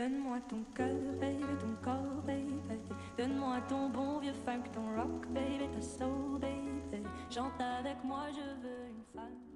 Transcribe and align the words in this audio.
Donne-moi 0.00 0.38
ton 0.48 0.64
cœur, 0.74 0.96
baby, 1.20 1.44
ton 1.60 1.74
corps, 1.84 2.22
baby. 2.26 2.54
Donne-moi 3.18 3.60
ton 3.68 3.90
bon 3.90 4.18
vieux 4.18 4.32
funk, 4.32 4.62
ton 4.72 4.96
rock, 4.96 5.26
baby, 5.28 5.68
ta 5.74 5.82
soul, 5.82 6.40
baby. 6.40 7.04
Chante 7.28 7.60
avec 7.60 8.02
moi, 8.02 8.28
je 8.30 8.40
veux 8.62 8.88
une 8.88 9.04
femme. 9.14 9.49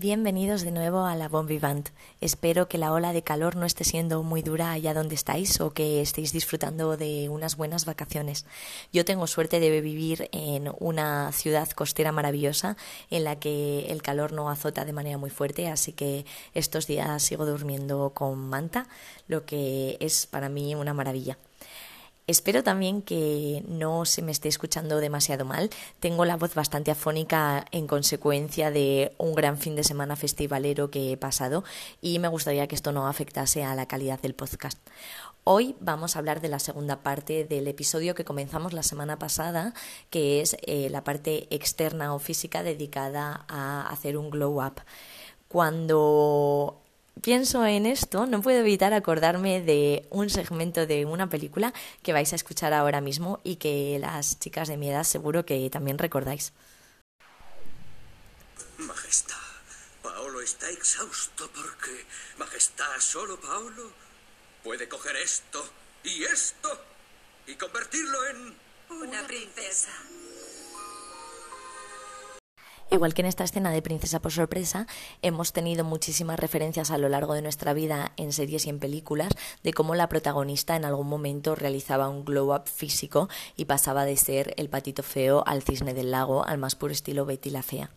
Bienvenidos 0.00 0.62
de 0.62 0.70
nuevo 0.70 1.06
a 1.06 1.16
la 1.16 1.28
Bon 1.28 1.48
Vivant. 1.48 1.88
Espero 2.20 2.68
que 2.68 2.78
la 2.78 2.92
ola 2.92 3.12
de 3.12 3.24
calor 3.24 3.56
no 3.56 3.66
esté 3.66 3.82
siendo 3.82 4.22
muy 4.22 4.42
dura 4.42 4.70
allá 4.70 4.94
donde 4.94 5.16
estáis 5.16 5.60
o 5.60 5.72
que 5.72 6.00
estéis 6.00 6.32
disfrutando 6.32 6.96
de 6.96 7.28
unas 7.28 7.56
buenas 7.56 7.84
vacaciones. 7.84 8.46
Yo 8.92 9.04
tengo 9.04 9.26
suerte 9.26 9.58
de 9.58 9.80
vivir 9.80 10.28
en 10.30 10.70
una 10.78 11.32
ciudad 11.32 11.68
costera 11.70 12.12
maravillosa 12.12 12.76
en 13.10 13.24
la 13.24 13.40
que 13.40 13.86
el 13.88 14.00
calor 14.00 14.32
no 14.32 14.50
azota 14.50 14.84
de 14.84 14.92
manera 14.92 15.18
muy 15.18 15.30
fuerte, 15.30 15.66
así 15.66 15.90
que 15.90 16.24
estos 16.54 16.86
días 16.86 17.20
sigo 17.20 17.44
durmiendo 17.44 18.12
con 18.14 18.38
manta, 18.38 18.86
lo 19.26 19.46
que 19.46 19.96
es 19.98 20.28
para 20.28 20.48
mí 20.48 20.76
una 20.76 20.94
maravilla. 20.94 21.38
Espero 22.28 22.62
también 22.62 23.00
que 23.00 23.64
no 23.68 24.04
se 24.04 24.20
me 24.20 24.32
esté 24.32 24.48
escuchando 24.48 24.98
demasiado 24.98 25.46
mal. 25.46 25.70
Tengo 25.98 26.26
la 26.26 26.36
voz 26.36 26.54
bastante 26.54 26.90
afónica 26.90 27.64
en 27.72 27.86
consecuencia 27.86 28.70
de 28.70 29.14
un 29.16 29.34
gran 29.34 29.56
fin 29.56 29.74
de 29.76 29.82
semana 29.82 30.14
festivalero 30.14 30.90
que 30.90 31.10
he 31.10 31.16
pasado 31.16 31.64
y 32.02 32.18
me 32.18 32.28
gustaría 32.28 32.66
que 32.66 32.74
esto 32.74 32.92
no 32.92 33.06
afectase 33.06 33.64
a 33.64 33.74
la 33.74 33.88
calidad 33.88 34.20
del 34.20 34.34
podcast. 34.34 34.78
Hoy 35.44 35.74
vamos 35.80 36.16
a 36.16 36.18
hablar 36.18 36.42
de 36.42 36.50
la 36.50 36.58
segunda 36.58 37.02
parte 37.02 37.46
del 37.46 37.66
episodio 37.66 38.14
que 38.14 38.26
comenzamos 38.26 38.74
la 38.74 38.82
semana 38.82 39.18
pasada, 39.18 39.72
que 40.10 40.42
es 40.42 40.54
eh, 40.66 40.90
la 40.90 41.04
parte 41.04 41.46
externa 41.48 42.14
o 42.14 42.18
física 42.18 42.62
dedicada 42.62 43.46
a 43.48 43.88
hacer 43.88 44.18
un 44.18 44.28
glow 44.28 44.62
up. 44.62 44.82
Cuando 45.48 46.82
pienso 47.22 47.64
en 47.64 47.86
esto, 47.86 48.26
no 48.26 48.42
puedo 48.42 48.58
evitar 48.60 48.92
acordarme 48.92 49.60
de 49.60 50.06
un 50.10 50.30
segmento 50.30 50.86
de 50.86 51.04
una 51.04 51.28
película 51.28 51.72
que 52.02 52.12
vais 52.12 52.32
a 52.32 52.36
escuchar 52.36 52.72
ahora 52.72 53.00
mismo 53.00 53.40
y 53.44 53.56
que 53.56 53.98
las 54.00 54.38
chicas 54.38 54.68
de 54.68 54.76
mi 54.76 54.90
edad 54.90 55.04
seguro 55.04 55.44
que 55.44 55.68
también 55.70 55.98
recordáis. 55.98 56.52
Majestad, 58.78 59.36
Paolo 60.02 60.40
está 60.40 60.70
exhausto 60.70 61.50
porque... 61.54 62.06
Majestad, 62.38 62.98
solo 63.00 63.40
Paolo 63.40 63.90
puede 64.62 64.88
coger 64.88 65.16
esto 65.16 65.64
y 66.04 66.24
esto 66.24 66.68
y 67.46 67.54
convertirlo 67.54 68.26
en... 68.28 68.68
Una 68.90 69.22
princesa. 69.26 69.90
Igual 72.90 73.12
que 73.12 73.20
en 73.20 73.26
esta 73.26 73.44
escena 73.44 73.70
de 73.70 73.82
Princesa 73.82 74.20
por 74.20 74.32
sorpresa, 74.32 74.86
hemos 75.20 75.52
tenido 75.52 75.84
muchísimas 75.84 76.40
referencias 76.40 76.90
a 76.90 76.96
lo 76.96 77.10
largo 77.10 77.34
de 77.34 77.42
nuestra 77.42 77.74
vida 77.74 78.12
en 78.16 78.32
series 78.32 78.64
y 78.64 78.70
en 78.70 78.78
películas 78.78 79.32
de 79.62 79.74
cómo 79.74 79.94
la 79.94 80.08
protagonista 80.08 80.74
en 80.74 80.86
algún 80.86 81.06
momento 81.06 81.54
realizaba 81.54 82.08
un 82.08 82.24
glow 82.24 82.54
up 82.54 82.66
físico 82.66 83.28
y 83.56 83.66
pasaba 83.66 84.06
de 84.06 84.16
ser 84.16 84.54
el 84.56 84.70
patito 84.70 85.02
feo 85.02 85.44
al 85.46 85.62
cisne 85.62 85.92
del 85.92 86.10
lago, 86.10 86.46
al 86.46 86.56
más 86.56 86.76
puro 86.76 86.92
estilo 86.92 87.26
Betty 87.26 87.50
la 87.50 87.62
fea. 87.62 87.90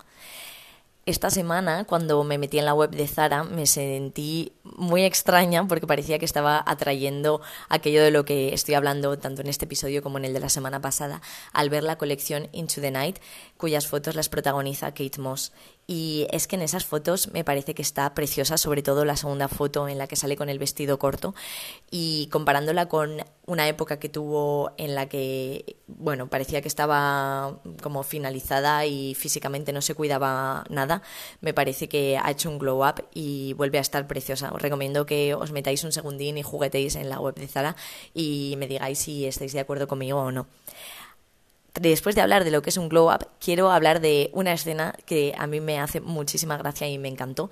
Esta 1.07 1.31
semana, 1.31 1.85
cuando 1.85 2.23
me 2.23 2.37
metí 2.37 2.59
en 2.59 2.65
la 2.65 2.75
web 2.75 2.91
de 2.91 3.07
Zara, 3.07 3.43
me 3.43 3.65
sentí 3.65 4.53
muy 4.63 5.03
extraña 5.03 5.67
porque 5.67 5.87
parecía 5.87 6.19
que 6.19 6.25
estaba 6.25 6.63
atrayendo 6.63 7.41
aquello 7.69 8.03
de 8.03 8.11
lo 8.11 8.23
que 8.23 8.53
estoy 8.53 8.75
hablando 8.75 9.17
tanto 9.17 9.41
en 9.41 9.47
este 9.47 9.65
episodio 9.65 10.03
como 10.03 10.19
en 10.19 10.25
el 10.25 10.33
de 10.33 10.39
la 10.39 10.49
semana 10.49 10.79
pasada, 10.79 11.23
al 11.53 11.71
ver 11.71 11.81
la 11.81 11.97
colección 11.97 12.49
Into 12.51 12.81
the 12.81 12.91
Night, 12.91 13.17
cuyas 13.57 13.87
fotos 13.87 14.13
las 14.13 14.29
protagoniza 14.29 14.93
Kate 14.93 15.19
Moss. 15.19 15.53
Y 15.87 16.27
es 16.31 16.47
que 16.47 16.55
en 16.55 16.61
esas 16.61 16.85
fotos 16.85 17.31
me 17.33 17.43
parece 17.43 17.73
que 17.73 17.81
está 17.81 18.13
preciosa, 18.13 18.57
sobre 18.57 18.81
todo 18.81 19.03
la 19.03 19.17
segunda 19.17 19.47
foto 19.47 19.87
en 19.89 19.97
la 19.97 20.07
que 20.07 20.15
sale 20.15 20.37
con 20.37 20.47
el 20.49 20.59
vestido 20.59 20.99
corto. 20.99 21.35
Y 21.89 22.27
comparándola 22.31 22.87
con 22.87 23.23
una 23.45 23.67
época 23.67 23.99
que 23.99 24.07
tuvo 24.07 24.71
en 24.77 24.95
la 24.95 25.09
que, 25.09 25.75
bueno, 25.87 26.27
parecía 26.27 26.61
que 26.61 26.67
estaba 26.67 27.59
como 27.81 28.03
finalizada 28.03 28.85
y 28.85 29.15
físicamente 29.15 29.73
no 29.73 29.81
se 29.81 29.95
cuidaba 29.95 30.63
nada, 30.69 31.01
me 31.41 31.53
parece 31.53 31.89
que 31.89 32.17
ha 32.17 32.31
hecho 32.31 32.49
un 32.49 32.59
glow 32.59 32.87
up 32.87 33.05
y 33.13 33.53
vuelve 33.53 33.77
a 33.77 33.81
estar 33.81 34.07
preciosa. 34.07 34.51
Os 34.53 34.61
recomiendo 34.61 35.05
que 35.05 35.33
os 35.33 35.51
metáis 35.51 35.83
un 35.83 35.91
segundín 35.91 36.37
y 36.37 36.43
juguetéis 36.43 36.95
en 36.95 37.09
la 37.09 37.19
web 37.19 37.35
de 37.35 37.47
Zara 37.47 37.75
y 38.13 38.55
me 38.57 38.67
digáis 38.67 38.99
si 38.99 39.25
estáis 39.25 39.53
de 39.53 39.59
acuerdo 39.59 39.87
conmigo 39.87 40.19
o 40.19 40.31
no 40.31 40.47
después 41.73 42.15
de 42.15 42.21
hablar 42.21 42.43
de 42.43 42.51
lo 42.51 42.61
que 42.61 42.69
es 42.69 42.77
un 42.77 42.89
glow 42.89 43.11
up, 43.13 43.27
quiero 43.39 43.71
hablar 43.71 44.01
de 44.01 44.29
una 44.33 44.53
escena 44.53 44.93
que 45.05 45.33
a 45.37 45.47
mí 45.47 45.61
me 45.61 45.79
hace 45.79 46.01
muchísima 46.01 46.57
gracia 46.57 46.87
y 46.87 46.97
me 46.97 47.07
encantó. 47.07 47.49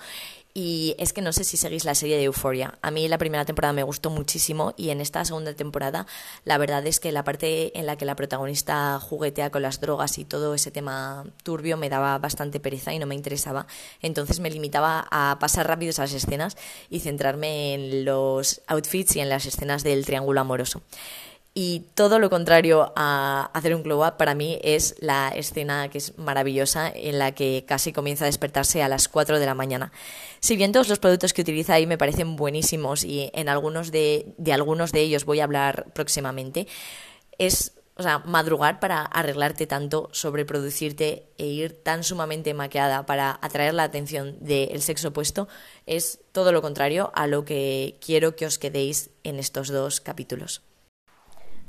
Y 0.54 0.96
es 0.98 1.14
que 1.14 1.22
no 1.22 1.32
sé 1.32 1.44
si 1.44 1.58
seguís 1.58 1.86
la 1.86 1.94
serie 1.94 2.18
de 2.18 2.24
Euphoria. 2.24 2.80
A 2.82 2.90
mí 2.90 3.08
la 3.08 3.20
primera 3.20 3.46
temporada 3.46 3.72
me 3.72 3.84
gustó 3.84 4.10
muchísimo 4.10 4.74
y 4.78 4.90
en 4.90 5.00
esta 5.00 5.24
segunda 5.24 5.54
temporada 5.54 6.08
la 6.44 6.58
verdad 6.58 6.86
es 6.88 7.00
que 7.00 7.12
la 7.12 7.24
parte 7.24 7.78
en 7.78 7.86
la 7.86 7.98
que 7.98 8.06
la 8.06 8.16
protagonista 8.16 9.00
juguetea 9.00 9.52
con 9.52 9.62
las 9.62 9.80
drogas 9.80 10.18
y 10.18 10.26
todo 10.26 10.56
ese 10.56 10.72
tema 10.72 11.24
turbio 11.44 11.78
me 11.78 11.88
daba 11.90 12.18
bastante 12.18 12.60
pereza 12.60 12.94
y 12.94 13.00
no 13.00 13.06
me 13.06 13.16
interesaba. 13.16 13.68
Entonces 14.02 14.40
me 14.40 14.50
limitaba 14.50 15.08
a 15.12 15.38
pasar 15.40 15.68
rápido 15.68 15.92
esas 15.92 16.12
escenas 16.14 16.58
y 16.90 17.00
centrarme 17.00 17.76
en 17.76 18.04
los 18.06 18.62
outfits 18.68 19.16
y 19.18 19.20
en 19.20 19.30
las 19.30 19.46
escenas 19.46 19.84
del 19.84 20.04
triángulo 20.04 20.42
amoroso. 20.42 20.82
Y 21.62 21.88
todo 21.94 22.20
lo 22.20 22.30
contrario 22.30 22.94
a 22.96 23.52
hacer 23.54 23.76
un 23.76 23.84
glow 23.84 24.08
up 24.08 24.16
para 24.16 24.34
mí 24.34 24.58
es 24.64 24.96
la 25.02 25.28
escena 25.28 25.90
que 25.90 25.98
es 25.98 26.18
maravillosa 26.18 26.90
en 26.90 27.20
la 27.20 27.34
que 27.34 27.66
casi 27.68 27.92
comienza 27.92 28.24
a 28.24 28.28
despertarse 28.28 28.82
a 28.82 28.88
las 28.88 29.10
4 29.10 29.40
de 29.40 29.46
la 29.46 29.56
mañana. 29.56 29.92
Si 30.40 30.56
bien 30.56 30.72
todos 30.72 30.88
los 30.88 31.00
productos 31.00 31.34
que 31.34 31.42
utiliza 31.42 31.74
ahí 31.74 31.86
me 31.86 31.98
parecen 31.98 32.38
buenísimos 32.38 33.04
y 33.04 33.30
en 33.34 33.50
algunos 33.50 33.92
de, 33.92 34.34
de 34.38 34.54
algunos 34.54 34.94
de 34.94 35.02
ellos 35.02 35.26
voy 35.26 35.42
a 35.42 35.44
hablar 35.44 35.88
próximamente, 35.94 36.66
es 37.40 37.74
o 37.98 38.04
sea, 38.04 38.20
madrugar 38.20 38.80
para 38.80 39.02
arreglarte 39.02 39.68
tanto, 39.68 40.08
sobreproducirte 40.14 41.28
e 41.38 41.48
ir 41.48 41.74
tan 41.84 42.06
sumamente 42.06 42.54
maquillada 42.54 43.06
para 43.06 43.38
atraer 43.42 43.74
la 43.74 43.84
atención 43.84 44.38
del 44.40 44.82
sexo 44.82 45.10
opuesto 45.10 45.50
es 45.86 46.22
todo 46.32 46.54
lo 46.54 46.62
contrario 46.62 47.12
a 47.16 47.28
lo 47.28 47.44
que 47.44 47.98
quiero 48.00 48.38
que 48.38 48.46
os 48.46 48.60
quedéis 48.60 49.10
en 49.26 49.40
estos 49.40 49.68
dos 49.68 50.00
capítulos. 50.00 50.69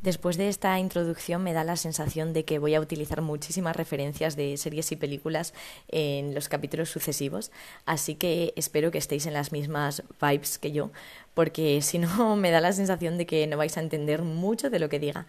Después 0.02 0.38
de 0.38 0.48
esta 0.48 0.78
introducción 0.78 1.42
me 1.42 1.52
da 1.52 1.62
la 1.62 1.76
sensación 1.76 2.32
de 2.32 2.46
que 2.46 2.58
voy 2.58 2.74
a 2.74 2.80
utilizar 2.80 3.20
muchísimas 3.20 3.76
referencias 3.76 4.34
de 4.34 4.56
series 4.56 4.90
y 4.92 4.96
películas 4.96 5.52
en 5.88 6.34
los 6.34 6.48
capítulos 6.48 6.88
sucesivos, 6.88 7.50
así 7.84 8.14
que 8.14 8.54
espero 8.56 8.90
que 8.90 8.96
estéis 8.96 9.26
en 9.26 9.34
las 9.34 9.52
mismas 9.52 10.02
vibes 10.18 10.58
que 10.58 10.72
yo, 10.72 10.90
porque 11.34 11.82
si 11.82 11.98
no 11.98 12.34
me 12.36 12.50
da 12.50 12.62
la 12.62 12.72
sensación 12.72 13.18
de 13.18 13.26
que 13.26 13.46
no 13.46 13.58
vais 13.58 13.76
a 13.76 13.80
entender 13.80 14.22
mucho 14.22 14.70
de 14.70 14.78
lo 14.78 14.88
que 14.88 15.00
diga. 15.00 15.26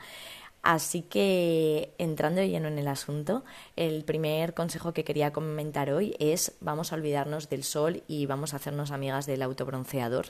Así 0.64 1.02
que 1.02 1.92
entrando 1.98 2.42
lleno 2.44 2.68
en 2.68 2.78
el 2.78 2.88
asunto, 2.88 3.44
el 3.76 4.06
primer 4.06 4.54
consejo 4.54 4.94
que 4.94 5.04
quería 5.04 5.34
comentar 5.34 5.92
hoy 5.92 6.16
es 6.20 6.54
vamos 6.62 6.94
a 6.94 6.96
olvidarnos 6.96 7.50
del 7.50 7.64
sol 7.64 8.04
y 8.08 8.28
vamos 8.28 8.54
a 8.54 8.58
hacernos 8.58 8.92
amigas 8.92 9.26
del 9.26 9.42
autobronceador. 9.42 10.28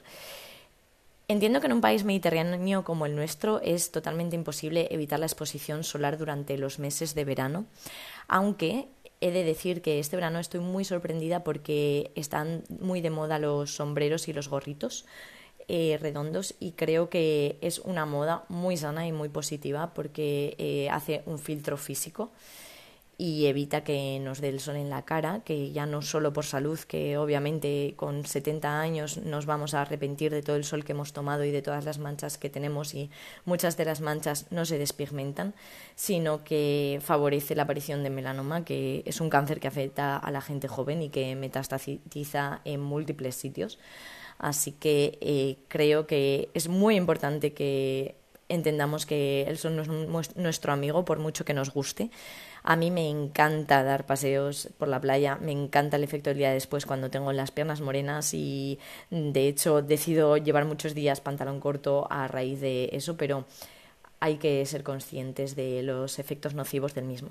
Entiendo 1.28 1.62
que 1.62 1.68
en 1.68 1.74
un 1.74 1.82
país 1.82 2.04
mediterráneo 2.04 2.84
como 2.84 3.06
el 3.06 3.16
nuestro 3.16 3.62
es 3.62 3.92
totalmente 3.92 4.36
imposible 4.36 4.88
evitar 4.92 5.20
la 5.20 5.28
exposición 5.28 5.84
solar 5.84 6.18
durante 6.18 6.58
los 6.58 6.78
meses 6.78 7.16
de 7.16 7.24
verano, 7.24 7.66
aunque 8.28 8.88
he 9.22 9.32
de 9.32 9.44
decir 9.44 9.82
que 9.82 10.00
este 10.00 10.18
verano 10.18 10.40
estoy 10.40 10.60
muy 10.60 10.84
sorprendida 10.84 11.44
porque 11.44 12.12
están 12.16 12.64
muy 12.82 13.02
de 13.02 13.12
moda 13.12 13.40
los 13.40 13.76
sombreros 13.76 14.28
y 14.28 14.34
los 14.34 14.50
gorritos 14.50 15.06
eh, 15.68 15.98
redondos 16.02 16.56
y 16.60 16.72
creo 16.72 17.10
que 17.10 17.58
es 17.62 17.80
una 17.80 18.06
moda 18.06 18.44
muy 18.50 18.76
sana 18.76 19.08
y 19.08 19.12
muy 19.12 19.30
positiva 19.30 19.94
porque 19.94 20.56
eh, 20.58 20.90
hace 20.90 21.22
un 21.28 21.40
filtro 21.40 21.78
físico 21.78 22.32
y 23.22 23.46
evita 23.46 23.84
que 23.84 24.20
nos 24.20 24.42
dé 24.42 24.50
el 24.50 24.60
sol 24.60 24.78
en 24.78 24.90
la 24.90 25.04
cara, 25.04 25.42
que 25.46 25.72
ya 25.72 25.86
no 25.86 26.02
solo 26.02 26.34
por 26.34 26.44
salud, 26.44 26.80
que 26.80 27.20
obviamente 27.20 27.94
con 27.96 28.26
70 28.26 28.80
años 28.80 29.18
nos 29.18 29.46
vamos 29.46 29.76
a 29.76 29.84
arrepentir 29.84 30.32
de 30.32 30.42
todo 30.42 30.56
el 30.56 30.64
sol 30.64 30.84
que 30.84 30.94
hemos 30.94 31.14
tomado 31.14 31.44
y 31.44 31.52
de 31.52 31.62
todas 31.62 31.86
las 31.86 32.00
manchas 32.00 32.40
que 32.40 32.50
tenemos 32.50 32.96
y 32.96 33.12
muchas 33.46 33.78
de 33.78 33.86
las 33.86 34.02
manchas 34.02 34.48
no 34.50 34.66
se 34.66 34.80
despigmentan, 34.80 35.54
sino 35.94 36.44
que 36.44 37.00
favorece 37.04 37.54
la 37.54 37.62
aparición 37.62 38.02
de 38.02 38.10
melanoma, 38.10 38.66
que 38.66 39.04
es 39.06 39.22
un 39.22 39.30
cáncer 39.30 39.60
que 39.60 39.68
afecta 39.68 40.18
a 40.18 40.32
la 40.32 40.42
gente 40.42 40.68
joven 40.68 41.04
y 41.04 41.10
que 41.10 41.36
metastatiza 41.36 42.62
en 42.66 42.82
múltiples 42.82 43.36
sitios. 43.36 43.78
Así 44.40 44.72
que 44.72 45.20
eh, 45.22 45.58
creo 45.68 46.08
que 46.08 46.50
es 46.56 46.70
muy 46.70 46.96
importante 46.96 47.54
que 47.54 48.16
entendamos 48.50 49.06
que 49.06 49.44
el 49.44 49.60
sol 49.60 49.76
no 49.76 50.20
es 50.20 50.36
nuestro 50.36 50.74
amigo 50.74 51.06
por 51.06 51.20
mucho 51.20 51.46
que 51.46 51.54
nos 51.54 51.72
guste 51.72 52.10
a 52.64 52.76
mí 52.76 52.92
me 52.92 53.10
encanta 53.10 53.84
dar 53.84 54.06
paseos 54.06 54.70
por 54.78 54.88
la 54.88 55.02
playa, 55.02 55.38
me 55.42 55.52
encanta 55.52 55.98
el 55.98 56.04
efecto 56.04 56.30
del 56.30 56.38
día 56.38 56.52
después 56.52 56.86
cuando 56.86 57.10
tengo 57.10 57.32
las 57.34 57.52
piernas 57.52 57.82
morenas 57.82 58.34
y 58.34 58.80
de 59.10 59.48
hecho 59.48 59.82
decido 59.82 60.38
llevar 60.38 60.66
muchos 60.66 60.94
días 60.94 61.22
pantalón 61.22 61.60
corto 61.60 62.08
a 62.10 62.28
raíz 62.28 62.62
de 62.62 62.90
eso, 62.94 63.18
pero 63.18 63.46
hay 64.20 64.38
que 64.38 64.66
ser 64.66 64.84
conscientes 64.84 65.56
de 65.56 65.84
los 65.84 66.20
efectos 66.20 66.54
nocivos 66.54 66.94
del 66.94 67.06
mismo. 67.06 67.30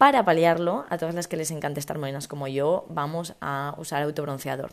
Para 0.00 0.24
paliarlo, 0.24 0.86
a 0.88 0.96
todas 0.96 1.14
las 1.14 1.28
que 1.28 1.36
les 1.36 1.50
encanta 1.50 1.78
estar 1.78 1.98
morenas 1.98 2.26
como 2.26 2.48
yo, 2.48 2.86
vamos 2.88 3.34
a 3.42 3.74
usar 3.76 4.02
autobronceador. 4.02 4.72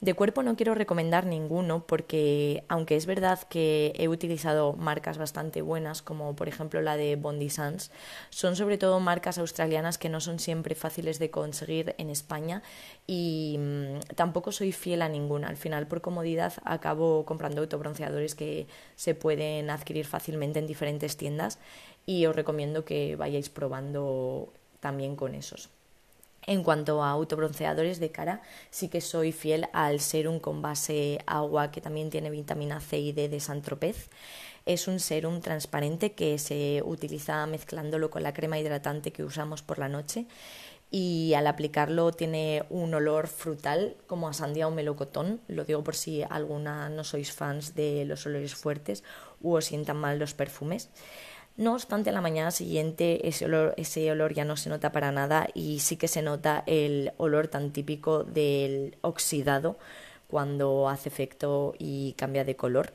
De 0.00 0.14
cuerpo 0.14 0.42
no 0.42 0.56
quiero 0.56 0.74
recomendar 0.74 1.26
ninguno 1.26 1.86
porque, 1.86 2.64
aunque 2.66 2.96
es 2.96 3.06
verdad 3.06 3.38
que 3.48 3.92
he 3.94 4.08
utilizado 4.08 4.72
marcas 4.72 5.16
bastante 5.16 5.62
buenas, 5.62 6.02
como 6.02 6.34
por 6.34 6.48
ejemplo 6.48 6.82
la 6.82 6.96
de 6.96 7.14
Bondi 7.14 7.50
Sans, 7.50 7.92
son 8.30 8.56
sobre 8.56 8.76
todo 8.76 8.98
marcas 8.98 9.38
australianas 9.38 9.96
que 9.96 10.08
no 10.08 10.20
son 10.20 10.40
siempre 10.40 10.74
fáciles 10.74 11.20
de 11.20 11.30
conseguir 11.30 11.94
en 11.98 12.10
España 12.10 12.64
y 13.06 13.56
mm, 13.60 14.00
tampoco 14.16 14.50
soy 14.50 14.72
fiel 14.72 15.02
a 15.02 15.08
ninguna. 15.08 15.46
Al 15.46 15.56
final, 15.56 15.86
por 15.86 16.00
comodidad, 16.00 16.52
acabo 16.64 17.24
comprando 17.26 17.60
autobronceadores 17.60 18.34
que 18.34 18.66
se 18.96 19.14
pueden 19.14 19.70
adquirir 19.70 20.04
fácilmente 20.04 20.58
en 20.58 20.66
diferentes 20.66 21.16
tiendas 21.16 21.60
y 22.06 22.26
os 22.26 22.34
recomiendo 22.34 22.84
que 22.84 23.14
vayáis 23.14 23.50
probando 23.50 24.52
también 24.84 25.16
con 25.16 25.34
esos. 25.34 25.70
En 26.46 26.62
cuanto 26.62 27.02
a 27.02 27.08
autobronceadores 27.08 28.00
de 28.00 28.10
cara, 28.10 28.42
sí 28.68 28.90
que 28.90 29.00
soy 29.00 29.32
fiel 29.32 29.66
al 29.72 29.98
serum 29.98 30.40
con 30.40 30.60
base 30.60 31.20
agua 31.24 31.70
que 31.70 31.80
también 31.80 32.10
tiene 32.10 32.28
vitamina 32.28 32.80
C 32.80 32.98
y 32.98 33.12
D 33.12 33.30
de 33.30 33.40
Santropez. 33.40 34.10
Es 34.66 34.86
un 34.86 35.00
serum 35.00 35.40
transparente 35.40 36.12
que 36.12 36.36
se 36.38 36.82
utiliza 36.84 37.46
mezclándolo 37.46 38.10
con 38.10 38.22
la 38.22 38.34
crema 38.34 38.58
hidratante 38.58 39.10
que 39.10 39.24
usamos 39.24 39.62
por 39.62 39.78
la 39.78 39.88
noche 39.88 40.26
y 40.90 41.32
al 41.32 41.46
aplicarlo 41.46 42.12
tiene 42.12 42.64
un 42.68 42.92
olor 42.92 43.26
frutal 43.26 43.96
como 44.06 44.28
a 44.28 44.34
sandía 44.34 44.68
o 44.68 44.70
melocotón. 44.70 45.40
Lo 45.48 45.64
digo 45.64 45.82
por 45.82 45.96
si 45.96 46.22
alguna 46.28 46.90
no 46.90 47.04
sois 47.04 47.32
fans 47.32 47.74
de 47.74 48.04
los 48.04 48.26
olores 48.26 48.54
fuertes 48.54 49.02
u 49.40 49.56
os 49.56 49.64
sientan 49.64 49.96
mal 49.96 50.18
los 50.18 50.34
perfumes. 50.34 50.90
No 51.56 51.74
obstante, 51.74 52.10
a 52.10 52.12
la 52.12 52.20
mañana 52.20 52.50
siguiente 52.50 53.28
ese 53.28 53.44
olor, 53.44 53.74
ese 53.76 54.10
olor 54.10 54.34
ya 54.34 54.44
no 54.44 54.56
se 54.56 54.70
nota 54.70 54.90
para 54.90 55.12
nada 55.12 55.48
y 55.54 55.78
sí 55.80 55.96
que 55.96 56.08
se 56.08 56.20
nota 56.20 56.64
el 56.66 57.12
olor 57.16 57.46
tan 57.46 57.70
típico 57.70 58.24
del 58.24 58.96
oxidado 59.02 59.78
cuando 60.26 60.88
hace 60.88 61.08
efecto 61.08 61.74
y 61.78 62.14
cambia 62.14 62.44
de 62.44 62.56
color 62.56 62.92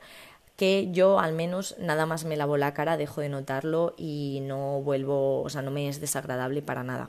que 0.60 0.88
yo 0.92 1.20
al 1.20 1.32
menos 1.32 1.74
nada 1.78 2.04
más 2.04 2.26
me 2.26 2.36
lavo 2.36 2.58
la 2.58 2.74
cara, 2.74 2.98
dejo 2.98 3.22
de 3.22 3.30
notarlo 3.30 3.94
y 3.96 4.40
no 4.42 4.82
vuelvo, 4.82 5.40
o 5.40 5.48
sea, 5.48 5.62
no 5.62 5.70
me 5.70 5.88
es 5.88 6.02
desagradable 6.02 6.60
para 6.60 6.84
nada. 6.84 7.08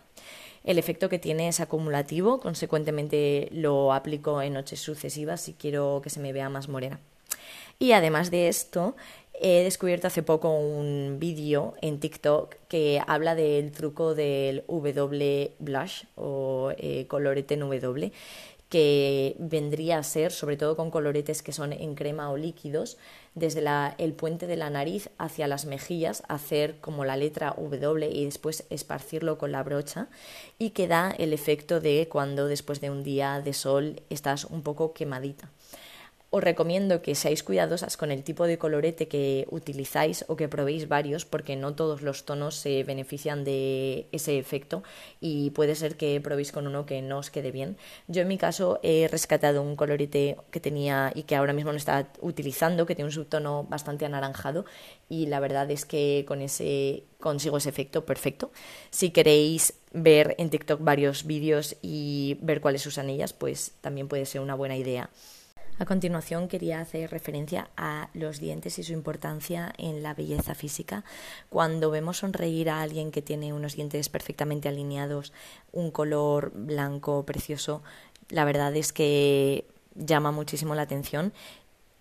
El 0.63 0.80
efecto 0.80 1.09
que 1.09 1.19
tiene 1.19 1.50
es 1.50 1.59
acumulativo, 1.59 2.39
consecuentemente 2.39 3.50
lo 3.51 3.92
aplico 3.92 4.42
en 4.42 4.54
noches 4.54 4.80
sucesivas 4.80 5.42
si 5.42 5.51
quiero 5.51 6.00
que 6.01 6.09
se 6.09 6.21
me 6.21 6.31
vea 6.31 6.47
más 6.47 6.69
morena. 6.69 7.01
Y 7.77 7.92
además 7.92 8.31
de 8.31 8.47
esto, 8.47 8.95
He 9.44 9.64
descubierto 9.64 10.06
hace 10.06 10.22
poco 10.22 10.52
un 10.52 11.18
vídeo 11.20 11.74
en 11.82 12.00
TikTok 12.00 12.58
que 12.68 13.02
habla 13.08 13.34
del 13.34 13.72
truco 13.72 14.14
del 14.14 14.64
W 14.68 15.56
blush 15.58 16.04
o 16.16 16.72
eh, 16.78 17.08
colorete 17.08 17.56
en 17.56 17.62
W, 17.62 18.12
que 18.70 19.36
vendría 19.40 19.98
a 19.98 20.04
ser, 20.04 20.32
sobre 20.32 20.58
todo 20.58 20.76
con 20.76 20.92
coloretes 20.92 21.42
que 21.42 21.54
son 21.54 21.74
en 21.74 21.96
crema 21.96 22.30
o 22.30 22.38
líquidos, 22.38 23.00
desde 23.34 23.64
el 23.98 24.14
puente 24.14 24.46
de 24.46 24.58
la 24.58 24.70
nariz 24.70 25.10
hacia 25.18 25.48
las 25.48 25.66
mejillas, 25.66 26.22
hacer 26.28 26.76
como 26.80 27.04
la 27.04 27.18
letra 27.18 27.56
W 27.58 28.12
y 28.12 28.26
después 28.26 28.66
esparcirlo 28.70 29.40
con 29.40 29.52
la 29.52 29.64
brocha 29.64 30.08
y 30.60 30.70
que 30.70 30.88
da 30.88 31.16
el 31.18 31.34
efecto 31.34 31.82
de 31.82 32.08
cuando 32.12 32.46
después 32.46 32.80
de 32.80 32.92
un 32.92 33.04
día 33.04 33.42
de 33.42 33.54
sol 33.54 34.04
estás 34.12 34.46
un 34.46 34.62
poco 34.62 34.94
quemadita 34.94 35.50
os 36.33 36.42
recomiendo 36.42 37.01
que 37.04 37.13
seáis 37.13 37.44
cuidadosas 37.44 37.98
con 38.00 38.10
el 38.10 38.24
tipo 38.24 38.48
de 38.48 38.57
colorete 38.57 39.12
que 39.12 39.45
utilizáis 39.51 40.24
o 40.31 40.39
que 40.39 40.48
probéis 40.48 40.88
varios 40.88 41.28
porque 41.28 41.60
no 41.60 41.75
todos 41.75 42.01
los 42.01 42.24
tonos 42.24 42.56
se 42.56 42.88
benefician 42.88 43.44
de 43.44 44.07
ese 44.13 44.39
efecto 44.39 44.81
y 45.19 45.51
puede 45.51 45.75
ser 45.75 45.98
que 45.98 46.22
probéis 46.24 46.54
con 46.54 46.68
uno 46.68 46.86
que 46.86 47.01
no 47.01 47.18
os 47.18 47.31
quede 47.31 47.51
bien. 47.51 47.75
Yo 48.07 48.22
en 48.22 48.30
mi 48.30 48.38
caso 48.38 48.80
he 48.81 49.10
rescatado 49.12 49.62
un 49.62 49.75
colorete 49.75 50.38
que 50.51 50.62
tenía 50.62 51.12
y 51.13 51.24
que 51.24 51.36
ahora 51.36 51.51
mismo 51.51 51.74
no 51.74 51.78
está 51.78 52.07
utilizando, 52.22 52.86
que 52.86 52.95
tiene 52.95 53.10
un 53.10 53.12
subtono 53.12 53.66
bastante 53.66 54.06
anaranjado 54.06 54.63
y 55.10 55.25
la 55.25 55.42
verdad 55.42 55.69
es 55.69 55.83
que 55.83 56.24
con 56.25 56.42
ese 56.42 57.04
consigo 57.19 57.57
ese 57.57 57.68
efecto 57.68 58.06
perfecto. 58.06 58.51
Si 58.89 59.12
queréis 59.12 59.74
ver 59.92 60.36
en 60.38 60.50
TikTok 60.50 60.81
varios 60.81 61.25
vídeos 61.25 61.75
y 61.81 62.38
ver 62.42 62.62
cuáles 62.62 62.86
usan 62.86 63.10
ellas, 63.10 63.33
pues 63.33 63.74
también 63.81 64.07
puede 64.07 64.25
ser 64.25 64.39
una 64.39 64.56
buena 64.56 64.78
idea. 64.78 65.10
A 65.79 65.85
continuación 65.85 66.47
quería 66.47 66.79
hacer 66.79 67.09
referencia 67.09 67.69
a 67.75 68.09
los 68.13 68.39
dientes 68.39 68.77
y 68.77 68.83
su 68.83 68.94
importancia 68.94 69.73
en 69.77 70.03
la 70.03 70.13
belleza 70.13 70.53
física. 70.53 71.03
Cuando 71.50 71.89
vemos 71.89 72.18
sonreír 72.18 72.69
a 72.69 72.81
alguien 72.81 73.12
que 73.12 73.23
tiene 73.23 73.51
unos 73.51 73.75
dientes 73.75 74.07
perfectamente 74.09 74.69
alineados, 74.69 75.33
un 75.71 75.89
color 75.89 76.51
blanco 76.53 77.25
precioso, 77.25 77.81
la 78.29 78.45
verdad 78.45 78.75
es 78.75 78.94
que 78.94 79.65
llama 79.95 80.31
muchísimo 80.31 80.75
la 80.75 80.83
atención. 80.83 81.33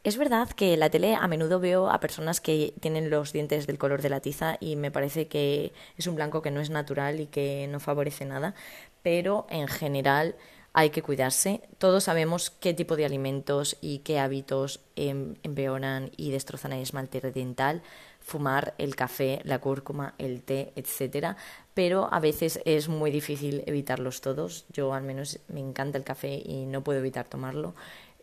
Es 0.02 0.16
verdad 0.16 0.48
que 0.48 0.74
en 0.74 0.80
la 0.80 0.88
tele 0.90 1.14
a 1.14 1.26
menudo 1.26 1.60
veo 1.60 1.90
a 1.90 2.00
personas 2.00 2.40
que 2.40 2.72
tienen 2.80 3.10
los 3.10 3.32
dientes 3.32 3.66
del 3.66 3.78
color 3.78 4.00
de 4.00 4.08
la 4.08 4.20
tiza 4.20 4.56
y 4.58 4.76
me 4.76 4.90
parece 4.90 5.28
que 5.28 5.72
es 5.98 6.06
un 6.06 6.16
blanco 6.16 6.40
que 6.40 6.50
no 6.50 6.60
es 6.60 6.70
natural 6.70 7.20
y 7.20 7.26
que 7.26 7.66
no 7.70 7.80
favorece 7.80 8.24
nada, 8.24 8.54
pero 9.02 9.46
en 9.50 9.68
general 9.68 10.36
hay 10.72 10.90
que 10.90 11.02
cuidarse. 11.02 11.62
Todos 11.78 12.04
sabemos 12.04 12.50
qué 12.50 12.74
tipo 12.74 12.96
de 12.96 13.04
alimentos 13.04 13.76
y 13.80 13.98
qué 13.98 14.18
hábitos 14.18 14.80
em, 14.96 15.34
empeoran 15.42 16.10
y 16.16 16.30
destrozan 16.30 16.72
el 16.72 16.82
esmalte 16.82 17.20
dental, 17.20 17.82
fumar, 18.20 18.74
el 18.78 18.94
café, 18.94 19.40
la 19.44 19.58
cúrcuma, 19.58 20.14
el 20.18 20.42
té, 20.42 20.72
etcétera, 20.76 21.36
pero 21.74 22.12
a 22.12 22.20
veces 22.20 22.60
es 22.64 22.88
muy 22.88 23.10
difícil 23.10 23.64
evitarlos 23.66 24.20
todos. 24.20 24.66
Yo 24.72 24.94
al 24.94 25.02
menos 25.02 25.40
me 25.48 25.60
encanta 25.60 25.98
el 25.98 26.04
café 26.04 26.40
y 26.44 26.66
no 26.66 26.82
puedo 26.84 27.00
evitar 27.00 27.26
tomarlo. 27.26 27.74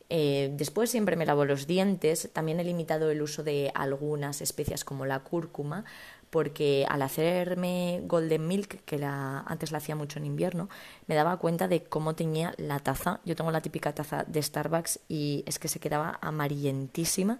Eh, 0.09 0.51
después 0.53 0.89
siempre 0.89 1.17
me 1.17 1.25
lavo 1.25 1.43
los 1.43 1.67
dientes. 1.67 2.29
También 2.31 2.59
he 2.59 2.63
limitado 2.63 3.11
el 3.11 3.21
uso 3.21 3.43
de 3.43 3.71
algunas 3.75 4.41
especias 4.41 4.85
como 4.85 5.05
la 5.05 5.19
cúrcuma 5.19 5.83
porque 6.29 6.85
al 6.89 7.01
hacerme 7.01 8.01
Golden 8.03 8.47
Milk, 8.47 8.83
que 8.85 8.97
la, 8.97 9.39
antes 9.39 9.71
la 9.71 9.77
hacía 9.77 9.95
mucho 9.95 10.19
en 10.19 10.25
invierno, 10.25 10.69
me 11.07 11.15
daba 11.15 11.37
cuenta 11.37 11.67
de 11.67 11.83
cómo 11.83 12.15
tenía 12.15 12.53
la 12.57 12.79
taza. 12.79 13.21
Yo 13.25 13.35
tengo 13.35 13.51
la 13.51 13.61
típica 13.61 13.93
taza 13.93 14.23
de 14.27 14.41
Starbucks 14.41 14.99
y 15.07 15.43
es 15.45 15.59
que 15.59 15.67
se 15.67 15.79
quedaba 15.79 16.19
amarillentísima 16.21 17.39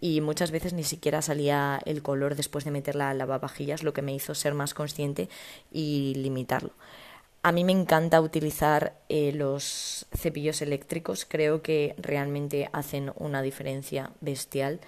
y 0.00 0.20
muchas 0.20 0.50
veces 0.50 0.72
ni 0.72 0.84
siquiera 0.84 1.22
salía 1.22 1.80
el 1.84 2.02
color 2.02 2.34
después 2.34 2.64
de 2.64 2.70
meterla 2.70 3.10
al 3.10 3.18
lavavajillas, 3.18 3.82
lo 3.82 3.92
que 3.92 4.02
me 4.02 4.14
hizo 4.14 4.34
ser 4.34 4.54
más 4.54 4.74
consciente 4.74 5.28
y 5.70 6.14
limitarlo. 6.16 6.72
A 7.44 7.50
mí 7.50 7.64
me 7.64 7.72
encanta 7.72 8.20
utilizar 8.20 8.94
eh, 9.08 9.32
los 9.32 10.06
cepillos 10.16 10.62
eléctricos, 10.62 11.26
creo 11.28 11.60
que 11.60 11.96
realmente 11.98 12.70
hacen 12.72 13.12
una 13.16 13.42
diferencia 13.42 14.12
bestial 14.20 14.80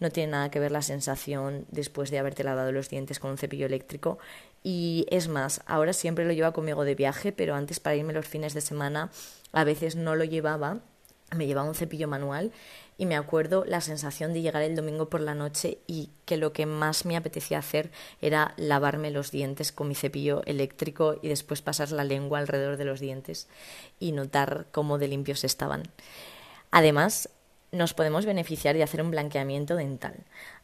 no 0.00 0.10
tiene 0.10 0.32
nada 0.32 0.50
que 0.50 0.58
ver 0.58 0.72
la 0.72 0.82
sensación 0.82 1.66
después 1.70 2.10
de 2.10 2.18
haberte 2.18 2.42
lavado 2.42 2.72
los 2.72 2.88
dientes 2.88 3.18
con 3.20 3.30
un 3.30 3.38
cepillo 3.38 3.66
eléctrico. 3.66 4.18
Y 4.64 5.06
es 5.10 5.28
más, 5.28 5.62
ahora 5.66 5.92
siempre 5.92 6.24
lo 6.24 6.32
lleva 6.32 6.52
conmigo 6.52 6.84
de 6.84 6.94
viaje, 6.94 7.32
pero 7.32 7.54
antes 7.54 7.80
para 7.80 7.96
irme 7.96 8.12
los 8.12 8.26
fines 8.26 8.54
de 8.54 8.62
semana 8.62 9.10
a 9.52 9.64
veces 9.64 9.96
no 9.96 10.16
lo 10.16 10.24
llevaba. 10.24 10.78
Me 11.36 11.46
llevaba 11.46 11.68
un 11.68 11.76
cepillo 11.76 12.08
manual 12.08 12.50
y 12.98 13.06
me 13.06 13.16
acuerdo 13.16 13.64
la 13.64 13.80
sensación 13.80 14.32
de 14.32 14.42
llegar 14.42 14.62
el 14.62 14.74
domingo 14.74 15.08
por 15.08 15.20
la 15.20 15.34
noche 15.34 15.78
y 15.86 16.10
que 16.24 16.36
lo 16.36 16.52
que 16.52 16.66
más 16.66 17.06
me 17.06 17.16
apetecía 17.16 17.58
hacer 17.58 17.90
era 18.20 18.52
lavarme 18.56 19.10
los 19.10 19.30
dientes 19.30 19.70
con 19.70 19.86
mi 19.86 19.94
cepillo 19.94 20.42
eléctrico 20.44 21.18
y 21.22 21.28
después 21.28 21.62
pasar 21.62 21.92
la 21.92 22.04
lengua 22.04 22.40
alrededor 22.40 22.76
de 22.76 22.84
los 22.84 23.00
dientes 23.00 23.48
y 24.00 24.12
notar 24.12 24.66
cómo 24.72 24.98
de 24.98 25.08
limpios 25.08 25.44
estaban. 25.44 25.84
Además, 26.72 27.30
nos 27.72 27.94
podemos 27.94 28.26
beneficiar 28.26 28.74
de 28.76 28.82
hacer 28.82 29.02
un 29.02 29.10
blanqueamiento 29.10 29.76
dental. 29.76 30.14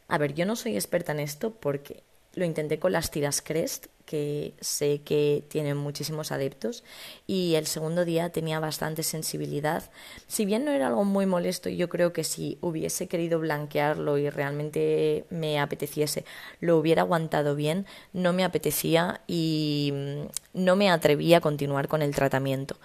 A 0.07 0.17
ver, 0.17 0.33
yo 0.33 0.45
no 0.45 0.55
soy 0.55 0.75
experta 0.75 1.11
en 1.11 1.19
esto 1.19 1.51
porque 1.51 2.03
lo 2.37 2.45
intenté 2.45 2.77
con 2.77 2.91
las 2.91 3.09
tiras 3.09 3.41
Crest, 3.41 3.87
que 4.05 4.53
sé 4.61 5.01
que 5.01 5.43
tienen 5.49 5.75
muchísimos 5.75 6.31
adeptos, 6.31 6.83
y 7.25 7.55
el 7.55 7.65
segundo 7.65 8.05
día 8.05 8.29
tenía 8.29 8.59
bastante 8.59 9.01
sensibilidad. 9.01 9.89
Si 10.27 10.45
bien 10.45 10.63
no 10.63 10.71
era 10.71 10.87
algo 10.87 11.03
muy 11.03 11.25
molesto, 11.25 11.67
yo 11.67 11.89
creo 11.89 12.13
que 12.13 12.23
si 12.23 12.59
hubiese 12.61 13.07
querido 13.07 13.39
blanquearlo 13.39 14.17
y 14.19 14.29
realmente 14.29 15.25
me 15.31 15.59
apeteciese, 15.59 16.25
lo 16.61 16.77
hubiera 16.77 17.01
aguantado 17.01 17.55
bien, 17.55 17.87
no 18.13 18.33
me 18.33 18.45
apetecía 18.45 19.21
y 19.25 19.91
mm, 19.93 20.61
no 20.63 20.75
me 20.75 20.91
atrevía 20.91 21.37
a 21.37 21.41
continuar 21.41 21.87
con 21.87 22.03
el 22.03 22.15
tratamiento. 22.15 22.77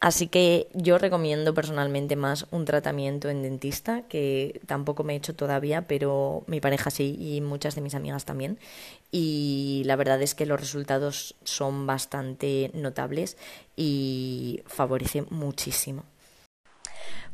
Así 0.00 0.28
que 0.28 0.68
yo 0.74 0.96
recomiendo 0.96 1.54
personalmente 1.54 2.14
más 2.14 2.46
un 2.52 2.64
tratamiento 2.64 3.30
en 3.30 3.42
dentista, 3.42 4.02
que 4.02 4.60
tampoco 4.66 5.02
me 5.02 5.14
he 5.14 5.16
hecho 5.16 5.34
todavía, 5.34 5.88
pero 5.88 6.44
mi 6.46 6.60
pareja 6.60 6.90
sí 6.90 7.16
y 7.18 7.40
muchas 7.40 7.74
de 7.74 7.80
mis 7.80 7.96
amigas 7.96 8.24
también. 8.24 8.58
Y 9.10 9.82
la 9.86 9.96
verdad 9.96 10.22
es 10.22 10.36
que 10.36 10.46
los 10.46 10.60
resultados 10.60 11.34
son 11.42 11.86
bastante 11.88 12.70
notables 12.74 13.36
y 13.76 14.62
favorece 14.66 15.22
muchísimo. 15.30 16.04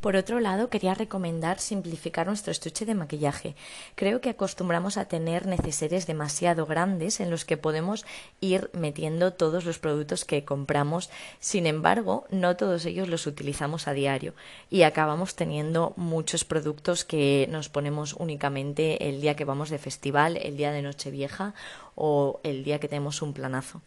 Por 0.04 0.16
otro 0.16 0.38
lado, 0.38 0.68
quería 0.68 0.92
recomendar 0.92 1.60
simplificar 1.60 2.26
nuestro 2.26 2.52
estuche 2.52 2.84
de 2.84 2.94
maquillaje. 2.94 3.56
Creo 3.94 4.20
que 4.20 4.28
acostumbramos 4.28 4.98
a 4.98 5.06
tener 5.06 5.46
neceseres 5.46 6.06
demasiado 6.06 6.66
grandes 6.66 7.20
en 7.20 7.30
los 7.30 7.46
que 7.46 7.56
podemos 7.56 8.04
ir 8.38 8.68
metiendo 8.74 9.32
todos 9.32 9.64
los 9.64 9.78
productos 9.78 10.26
que 10.26 10.44
compramos. 10.44 11.08
Sin 11.40 11.66
embargo, 11.66 12.26
no 12.28 12.54
todos 12.54 12.84
ellos 12.84 13.08
los 13.08 13.26
utilizamos 13.26 13.88
a 13.88 13.94
diario 13.94 14.34
y 14.68 14.82
acabamos 14.82 15.36
teniendo 15.36 15.94
muchos 15.96 16.44
productos 16.44 17.06
que 17.06 17.48
nos 17.50 17.70
ponemos 17.70 18.12
únicamente 18.12 19.08
el 19.08 19.22
día 19.22 19.36
que 19.36 19.46
vamos 19.46 19.70
de 19.70 19.78
festival, 19.78 20.36
el 20.36 20.58
día 20.58 20.70
de 20.70 20.82
Nochevieja 20.82 21.54
o 21.94 22.40
el 22.42 22.62
día 22.62 22.78
que 22.78 22.88
tenemos 22.88 23.22
un 23.22 23.32
planazo. 23.32 23.80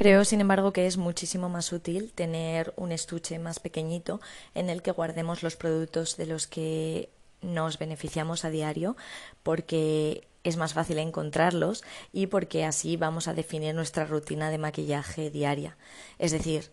Creo, 0.00 0.24
sin 0.24 0.40
embargo, 0.40 0.72
que 0.72 0.86
es 0.86 0.96
muchísimo 0.96 1.50
más 1.50 1.74
útil 1.74 2.10
tener 2.14 2.72
un 2.76 2.90
estuche 2.90 3.38
más 3.38 3.60
pequeñito 3.60 4.18
en 4.54 4.70
el 4.70 4.80
que 4.80 4.92
guardemos 4.92 5.42
los 5.42 5.56
productos 5.56 6.16
de 6.16 6.24
los 6.24 6.46
que 6.46 7.10
nos 7.42 7.78
beneficiamos 7.78 8.46
a 8.46 8.48
diario 8.48 8.96
porque 9.42 10.26
es 10.42 10.56
más 10.56 10.72
fácil 10.72 10.96
encontrarlos 11.00 11.84
y 12.14 12.28
porque 12.28 12.64
así 12.64 12.96
vamos 12.96 13.28
a 13.28 13.34
definir 13.34 13.74
nuestra 13.74 14.06
rutina 14.06 14.48
de 14.48 14.56
maquillaje 14.56 15.28
diaria. 15.28 15.76
Es 16.18 16.32
decir, 16.32 16.70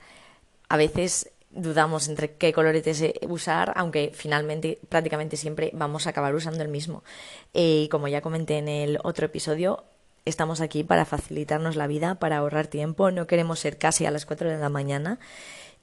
a 0.69 0.77
veces 0.77 1.29
dudamos 1.51 2.07
entre 2.07 2.35
qué 2.35 2.53
coloretes 2.53 3.03
usar, 3.27 3.73
aunque 3.75 4.13
finalmente 4.13 4.79
prácticamente 4.87 5.35
siempre 5.35 5.71
vamos 5.73 6.07
a 6.07 6.11
acabar 6.11 6.33
usando 6.33 6.63
el 6.63 6.69
mismo. 6.69 7.03
Y 7.51 7.89
como 7.89 8.07
ya 8.07 8.21
comenté 8.21 8.59
en 8.59 8.69
el 8.69 8.99
otro 9.03 9.25
episodio, 9.25 9.83
estamos 10.27 10.61
aquí 10.61 10.83
para 10.83 11.05
facilitarnos 11.05 11.75
la 11.75 11.87
vida, 11.87 12.15
para 12.15 12.37
ahorrar 12.37 12.67
tiempo, 12.67 13.11
no 13.11 13.27
queremos 13.27 13.59
ser 13.59 13.77
casi 13.77 14.05
a 14.05 14.11
las 14.11 14.25
4 14.25 14.49
de 14.49 14.57
la 14.57 14.69
mañana 14.69 15.19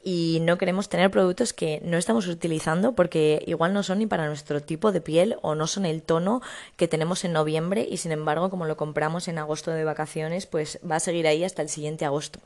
y 0.04 0.40
no 0.42 0.58
queremos 0.58 0.90
tener 0.90 1.10
productos 1.10 1.54
que 1.54 1.80
no 1.82 1.96
estamos 1.96 2.28
utilizando 2.28 2.94
porque 2.94 3.42
igual 3.46 3.72
no 3.72 3.82
son 3.82 4.00
ni 4.00 4.06
para 4.06 4.26
nuestro 4.26 4.60
tipo 4.60 4.92
de 4.92 5.00
piel 5.00 5.36
o 5.40 5.54
no 5.54 5.66
son 5.66 5.86
el 5.86 6.02
tono 6.02 6.42
que 6.76 6.88
tenemos 6.88 7.24
en 7.24 7.32
noviembre 7.32 7.88
y 7.90 7.96
sin 7.96 8.12
embargo 8.12 8.50
como 8.50 8.66
lo 8.66 8.76
compramos 8.76 9.28
en 9.28 9.38
agosto 9.38 9.70
de 9.70 9.82
vacaciones 9.82 10.44
pues 10.44 10.78
va 10.88 10.96
a 10.96 11.00
seguir 11.00 11.26
ahí 11.26 11.42
hasta 11.42 11.62
el 11.62 11.70
siguiente 11.70 12.04
agosto. 12.04 12.38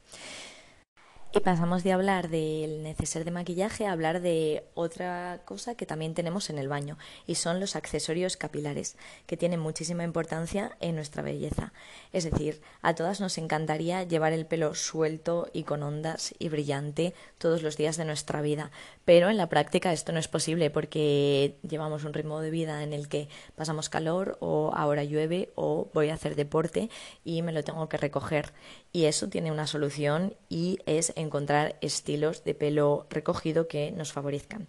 Pasamos 1.44 1.84
de 1.84 1.92
hablar 1.92 2.28
del 2.28 2.82
neceser 2.82 3.24
de 3.24 3.30
maquillaje 3.30 3.86
a 3.86 3.92
hablar 3.92 4.20
de 4.20 4.64
otra 4.74 5.42
cosa 5.44 5.74
que 5.76 5.86
también 5.86 6.14
tenemos 6.14 6.50
en 6.50 6.58
el 6.58 6.68
baño, 6.68 6.98
y 7.26 7.36
son 7.36 7.60
los 7.60 7.76
accesorios 7.76 8.36
capilares, 8.36 8.96
que 9.26 9.36
tienen 9.36 9.60
muchísima 9.60 10.04
importancia 10.04 10.76
en 10.80 10.94
nuestra 10.94 11.22
belleza. 11.22 11.72
Es 12.12 12.24
decir, 12.24 12.60
a 12.82 12.94
todas 12.94 13.20
nos 13.20 13.38
encantaría 13.38 14.02
llevar 14.02 14.32
el 14.32 14.46
pelo 14.46 14.74
suelto 14.74 15.48
y 15.52 15.62
con 15.62 15.82
ondas 15.82 16.34
y 16.38 16.48
brillante 16.48 17.14
todos 17.38 17.62
los 17.62 17.76
días 17.76 17.96
de 17.96 18.04
nuestra 18.04 18.42
vida, 18.42 18.70
pero 19.04 19.30
en 19.30 19.36
la 19.36 19.48
práctica 19.48 19.92
esto 19.92 20.12
no 20.12 20.18
es 20.18 20.28
posible 20.28 20.70
porque 20.70 21.56
llevamos 21.66 22.04
un 22.04 22.14
ritmo 22.14 22.40
de 22.40 22.50
vida 22.50 22.82
en 22.82 22.92
el 22.92 23.08
que 23.08 23.28
pasamos 23.54 23.88
calor 23.88 24.36
o 24.40 24.72
ahora 24.74 25.04
llueve 25.04 25.50
o 25.54 25.88
voy 25.94 26.10
a 26.10 26.14
hacer 26.14 26.34
deporte 26.34 26.90
y 27.24 27.42
me 27.42 27.52
lo 27.52 27.62
tengo 27.62 27.88
que 27.88 27.96
recoger. 27.96 28.52
Y 28.92 29.04
eso 29.04 29.28
tiene 29.28 29.52
una 29.52 29.66
solución 29.66 30.34
y 30.48 30.78
es 30.86 31.12
encontrar 31.16 31.76
estilos 31.80 32.44
de 32.44 32.54
pelo 32.54 33.06
recogido 33.10 33.68
que 33.68 33.90
nos 33.92 34.12
favorezcan. 34.12 34.66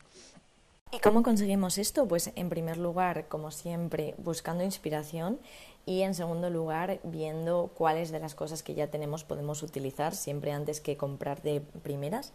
¿Y 0.91 0.99
cómo 0.99 1.21
conseguimos 1.21 1.77
esto? 1.77 2.07
Pues 2.07 2.31
en 2.35 2.49
primer 2.49 2.77
lugar, 2.77 3.27
como 3.27 3.51
siempre, 3.51 4.15
buscando 4.17 4.63
inspiración 4.63 5.39
y 5.85 6.01
en 6.01 6.15
segundo 6.15 6.49
lugar, 6.49 6.99
viendo 7.03 7.69
cuáles 7.75 8.11
de 8.11 8.19
las 8.19 8.33
cosas 8.33 8.63
que 8.63 8.73
ya 8.73 8.87
tenemos 8.87 9.23
podemos 9.23 9.61
utilizar 9.61 10.15
siempre 10.15 10.51
antes 10.51 10.81
que 10.81 10.97
comprar 10.97 11.41
de 11.43 11.61
primeras. 11.83 12.33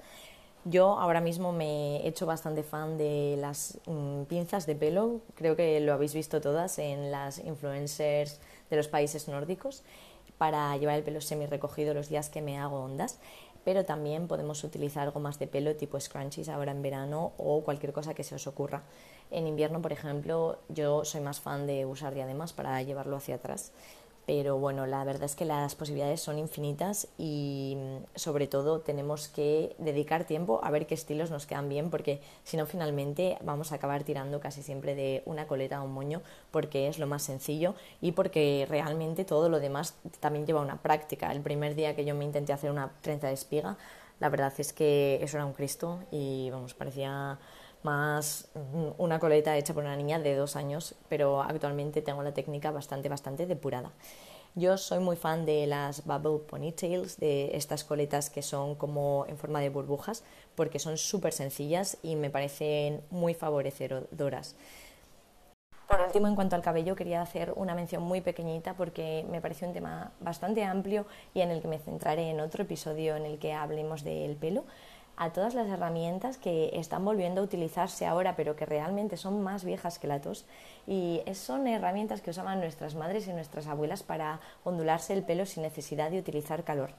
Yo 0.65 0.99
ahora 0.99 1.21
mismo 1.21 1.53
me 1.53 1.97
he 1.97 2.09
hecho 2.09 2.27
bastante 2.27 2.63
fan 2.63 2.97
de 2.97 3.37
las 3.39 3.79
mm, 3.87 4.23
pinzas 4.23 4.67
de 4.67 4.75
pelo, 4.77 5.21
creo 5.35 5.57
que 5.57 5.79
lo 5.81 5.93
habéis 5.93 6.15
visto 6.15 6.41
todas 6.41 6.79
en 6.79 7.11
las 7.11 7.39
influencers 7.39 8.41
de 8.71 8.77
los 8.77 8.89
países 8.89 9.29
nórdicos 9.29 9.83
para 10.45 10.77
llevar 10.77 10.97
el 10.97 11.05
pelo 11.05 11.23
semi 11.23 11.47
recogido 11.47 11.95
los 11.95 12.11
días 12.11 12.29
que 12.29 12.43
me 12.43 12.59
hago 12.59 12.85
ondas 12.85 13.19
pero 13.65 13.87
también 13.87 14.29
podemos 14.29 14.63
utilizar 14.63 15.11
gomas 15.11 15.39
de 15.39 15.47
pelo 15.47 15.75
tipo 15.75 15.99
scrunchies 15.99 16.51
ahora 16.51 16.71
en 16.73 16.83
verano 16.83 17.33
o 17.39 17.63
cualquier 17.65 17.95
cosa 17.95 18.13
que 18.13 18.23
se 18.23 18.35
os 18.35 18.47
ocurra. 18.47 18.83
En 19.31 19.47
invierno, 19.47 19.81
por 19.81 19.91
ejemplo, 19.91 20.59
yo 20.69 21.07
soy 21.07 21.23
más 21.23 21.41
fan 21.41 21.67
de 21.67 21.87
usar 21.87 22.13
diademas 22.13 22.53
para 22.53 22.83
llevarlo 22.83 23.17
hacia 23.17 23.37
atrás 23.37 23.73
pero 24.27 24.59
bueno, 24.59 24.87
la 24.87 25.05
verdad 25.05 25.25
es 25.25 25.35
que 25.35 25.45
las 25.45 25.75
posibilidades 25.75 26.21
son 26.21 26.39
infinitas 26.39 27.09
y 27.19 27.77
mm, 27.77 28.19
sobre 28.19 28.47
todo 28.47 28.81
tenemos 28.81 29.29
que 29.29 29.77
dedicar 29.79 30.25
tiempo 30.25 30.61
a 30.63 30.71
ver 30.71 30.87
qué 30.87 30.95
estilos 30.95 31.31
nos 31.31 31.47
quedan 31.47 31.69
bien 31.69 31.91
porque 31.91 32.21
si 32.43 32.57
no 32.57 32.67
finalmente 32.67 33.37
vamos 33.43 33.73
a 33.73 33.77
acabar 33.77 34.05
tirando 34.05 34.41
casi 34.41 34.63
siempre 34.63 34.95
de 34.95 35.23
una 35.27 35.47
coleta 35.47 35.77
a 35.77 35.83
un 35.83 35.93
moño 35.93 36.23
porque 36.51 36.89
es 36.89 36.99
lo 36.99 37.07
más 37.07 37.23
sencillo 37.23 37.75
y 38.01 38.13
porque 38.13 38.67
realmente 38.69 39.25
todo 39.25 39.49
lo 39.49 39.61
demás 39.61 39.95
también 40.21 40.47
lleva 40.47 40.61
una 40.61 40.81
práctica. 40.81 41.31
El 41.31 41.41
primer 41.43 41.75
día 41.75 41.95
que 41.95 42.05
yo 42.05 42.15
me 42.15 42.25
intenté 42.25 42.53
hacer 42.53 42.71
una 42.71 42.91
trenza 43.03 43.27
de 43.27 43.35
espiga, 43.35 43.77
la 44.21 44.29
verdad 44.31 44.53
es 44.57 44.73
que 44.73 45.19
eso 45.23 45.37
era 45.37 45.45
un 45.45 45.53
Cristo 45.53 45.99
y 46.11 46.49
vamos, 46.51 46.73
parecía 46.73 47.39
más 47.85 48.49
mm, 48.55 49.01
una 49.01 49.19
coleta 49.19 49.57
hecha 49.57 49.75
por 49.75 49.85
una 49.85 49.97
niña 49.97 50.19
de 50.19 50.35
dos 50.35 50.57
años, 50.57 50.95
pero 51.09 51.43
actualmente 51.43 52.03
tengo 52.03 52.23
la 52.23 52.35
técnica 52.35 52.71
bastante, 52.71 53.09
bastante 53.09 53.47
depurada. 53.47 53.93
Yo 54.57 54.79
soy 54.79 55.01
muy 55.01 55.17
fan 55.17 55.47
de 55.47 55.67
las 55.67 56.05
bubble 56.05 56.39
ponytails, 56.49 57.19
de 57.19 57.57
estas 57.57 57.83
coletas 57.83 58.31
que 58.31 58.41
son 58.41 58.77
como 58.77 59.27
en 59.29 59.37
forma 59.37 59.61
de 59.61 59.69
burbujas, 59.69 60.23
porque 60.55 60.79
son 60.79 60.97
súper 60.97 61.33
sencillas 61.33 61.99
y 62.03 62.15
me 62.15 62.31
parecen 62.31 63.03
muy 63.11 63.35
favorecedoras. 63.35 64.55
Por 65.89 66.01
último, 66.01 66.29
en 66.29 66.35
cuanto 66.35 66.57
al 66.57 66.63
cabello, 66.63 66.97
quería 66.97 67.21
hacer 67.21 67.53
una 67.57 67.75
mención 67.75 68.03
muy 68.03 68.21
pequeñita 68.21 68.75
porque 68.75 69.27
me 69.29 69.41
pareció 69.41 69.67
un 69.69 69.75
tema 69.75 70.13
bastante 70.21 70.65
amplio 70.65 71.05
y 71.35 71.41
en 71.41 71.51
el 71.51 71.61
que 71.61 71.69
me 71.69 71.79
centraré 71.79 72.31
en 72.31 72.41
otro 72.41 72.63
episodio 72.63 73.17
en 73.17 73.27
el 73.27 73.39
que 73.39 73.53
hablemos 73.53 74.03
del 74.05 74.37
pelo 74.37 74.65
a 75.17 75.31
todas 75.33 75.55
las 75.55 75.69
herramientas 75.69 76.39
que 76.39 76.71
están 76.75 77.05
volviendo 77.05 77.41
a 77.41 77.45
utilizarse 77.45 78.07
ahora, 78.07 78.37
pero 78.37 78.57
que 78.57 78.67
realmente 78.67 79.17
son 79.17 79.43
más 79.43 79.65
viejas 79.65 79.99
que 79.99 80.07
la 80.07 80.21
tos. 80.21 80.45
Y 80.87 81.23
son 81.35 81.67
herramientas 81.67 82.21
que 82.21 82.31
usaban 82.31 82.61
nuestras 82.61 82.95
madres 82.95 83.27
y 83.29 83.33
nuestras 83.33 83.67
abuelas 83.67 84.03
para 84.03 84.41
ondularse 84.65 85.13
el 85.13 85.23
pelo 85.23 85.47
sin 85.47 85.63
necesidad 85.63 86.11
de 86.11 86.19
utilizar 86.19 86.65
calor. 86.65 86.91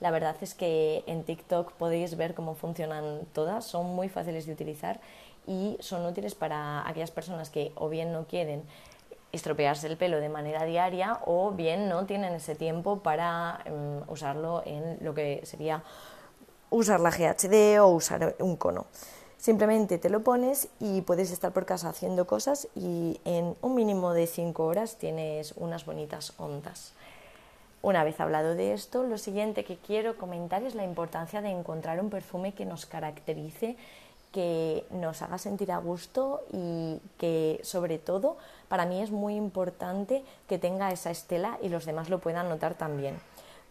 La 0.00 0.10
verdad 0.10 0.36
es 0.42 0.54
que 0.54 1.04
en 1.06 1.24
TikTok 1.24 1.72
podéis 1.72 2.16
ver 2.16 2.34
cómo 2.34 2.54
funcionan 2.54 3.20
todas, 3.32 3.64
son 3.64 3.86
muy 3.94 4.08
fáciles 4.08 4.46
de 4.46 4.52
utilizar 4.52 5.00
y 5.46 5.76
son 5.80 6.04
útiles 6.04 6.34
para 6.34 6.86
aquellas 6.86 7.10
personas 7.10 7.50
que 7.50 7.72
o 7.76 7.88
bien 7.88 8.12
no 8.12 8.26
quieren 8.26 8.62
estropearse 9.32 9.86
el 9.86 9.96
pelo 9.96 10.20
de 10.20 10.28
manera 10.28 10.64
diaria 10.64 11.20
o 11.24 11.50
bien 11.52 11.88
no 11.88 12.04
tienen 12.06 12.34
ese 12.34 12.54
tiempo 12.54 13.00
para 13.00 13.60
em, 13.64 14.02
usarlo 14.08 14.62
en 14.66 14.98
lo 15.00 15.14
que 15.14 15.40
sería 15.44 15.82
usar 16.70 17.00
la 17.00 17.10
GHD 17.10 17.80
o 17.80 17.88
usar 17.88 18.36
un 18.38 18.56
cono. 18.56 18.86
Simplemente 19.38 19.98
te 19.98 20.10
lo 20.10 20.22
pones 20.22 20.68
y 20.80 21.02
puedes 21.02 21.30
estar 21.30 21.52
por 21.52 21.66
casa 21.66 21.88
haciendo 21.88 22.26
cosas 22.26 22.68
y 22.74 23.20
en 23.24 23.54
un 23.60 23.74
mínimo 23.74 24.12
de 24.12 24.26
5 24.26 24.64
horas 24.64 24.96
tienes 24.96 25.52
unas 25.56 25.84
bonitas 25.84 26.32
ondas. 26.38 26.92
Una 27.82 28.02
vez 28.02 28.18
hablado 28.18 28.56
de 28.56 28.72
esto, 28.72 29.04
lo 29.04 29.18
siguiente 29.18 29.64
que 29.64 29.76
quiero 29.76 30.16
comentar 30.16 30.64
es 30.64 30.74
la 30.74 30.82
importancia 30.82 31.42
de 31.42 31.50
encontrar 31.50 32.00
un 32.00 32.10
perfume 32.10 32.54
que 32.54 32.64
nos 32.64 32.86
caracterice, 32.86 33.76
que 34.32 34.84
nos 34.90 35.22
haga 35.22 35.38
sentir 35.38 35.70
a 35.70 35.78
gusto 35.78 36.42
y 36.52 36.98
que 37.16 37.60
sobre 37.62 37.98
todo 37.98 38.38
para 38.68 38.86
mí 38.86 39.00
es 39.00 39.10
muy 39.10 39.36
importante 39.36 40.24
que 40.48 40.58
tenga 40.58 40.90
esa 40.90 41.10
estela 41.10 41.58
y 41.62 41.68
los 41.68 41.84
demás 41.86 42.08
lo 42.08 42.18
puedan 42.18 42.48
notar 42.48 42.74
también. 42.74 43.20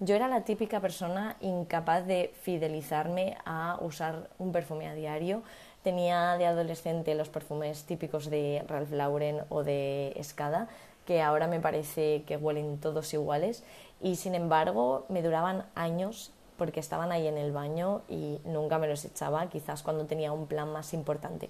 Yo 0.02 0.14
era 0.14 0.28
la 0.28 0.42
típica 0.42 0.82
persona 0.82 1.38
incapaz 1.40 2.06
de 2.06 2.34
fidelizarme 2.42 3.38
a 3.46 3.78
usar 3.80 4.30
un 4.38 4.52
perfume 4.52 4.90
a 4.90 4.94
diario. 4.94 5.42
Tenía 5.84 6.36
de 6.38 6.46
adolescente 6.46 7.16
los 7.16 7.30
perfumes 7.30 7.86
típicos 7.86 8.30
de 8.30 8.66
Ralph 8.68 8.92
Lauren 8.92 9.44
o 9.48 9.64
de 9.64 10.12
Escada, 10.18 10.68
que 11.06 11.22
ahora 11.22 11.48
me 11.48 11.62
parece 11.62 12.24
que 12.28 12.36
huelen 12.36 12.78
todos 12.82 13.14
iguales 13.14 13.64
y 14.02 14.18
sin 14.18 14.36
embargo 14.36 15.06
me 15.08 15.22
duraban 15.22 15.64
años 15.75 16.34
porque 16.58 16.82
estaban 16.82 17.14
ahí 17.14 17.28
en 17.28 17.38
el 17.38 17.54
baño 17.54 18.02
y 18.10 18.42
nunca 18.44 18.78
me 18.80 18.88
los 18.88 19.06
echaba, 19.06 19.48
quizás 19.48 19.82
cuando 19.82 20.08
tenía 20.08 20.34
un 20.34 20.48
plan 20.48 20.74
más 20.74 20.94
importante 20.94 21.50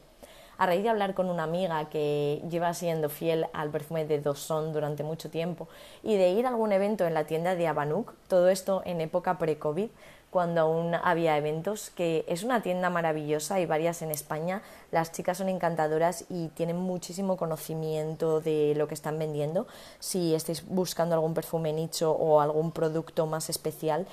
a 0.57 0.65
raíz 0.65 0.83
de 0.83 0.89
hablar 0.89 1.13
con 1.13 1.29
una 1.29 1.43
amiga 1.43 1.85
que 1.89 2.41
lleva 2.49 2.73
siendo 2.73 3.09
fiel 3.09 3.47
al 3.53 3.69
perfume 3.69 4.05
de 4.05 4.19
Dosson 4.19 4.73
durante 4.73 5.03
mucho 5.03 5.29
tiempo 5.29 5.67
y 6.03 6.15
de 6.15 6.29
ir 6.29 6.45
a 6.45 6.49
algún 6.49 6.71
evento 6.71 7.05
en 7.05 7.13
la 7.13 7.25
tienda 7.25 7.55
de 7.55 7.67
Abanuk, 7.67 8.13
todo 8.27 8.49
esto 8.49 8.81
en 8.85 9.01
época 9.01 9.37
pre-COVID, 9.37 9.89
cuando 10.35 10.59
aún 10.59 10.93
había 10.95 11.37
eventos, 11.37 11.91
que 11.91 12.25
es 12.27 12.43
una 12.43 12.61
tienda 12.61 12.89
maravillosa, 12.89 13.61
y 13.61 13.65
varias 13.65 14.01
en 14.01 14.11
España, 14.11 14.61
las 14.91 15.13
chicas 15.13 15.37
son 15.37 15.47
encantadoras 15.47 16.25
y 16.27 16.49
tienen 16.49 16.75
muchísimo 16.75 17.37
conocimiento 17.37 18.41
de 18.41 18.73
lo 18.75 18.89
que 18.89 18.95
están 18.95 19.17
vendiendo. 19.17 19.65
Si 19.99 20.35
estáis 20.35 20.67
buscando 20.67 21.15
algún 21.15 21.33
perfume 21.33 21.71
nicho 21.71 22.11
o 22.11 22.41
algún 22.41 22.73
producto 22.73 23.27
más 23.27 23.49
especial, 23.49 24.07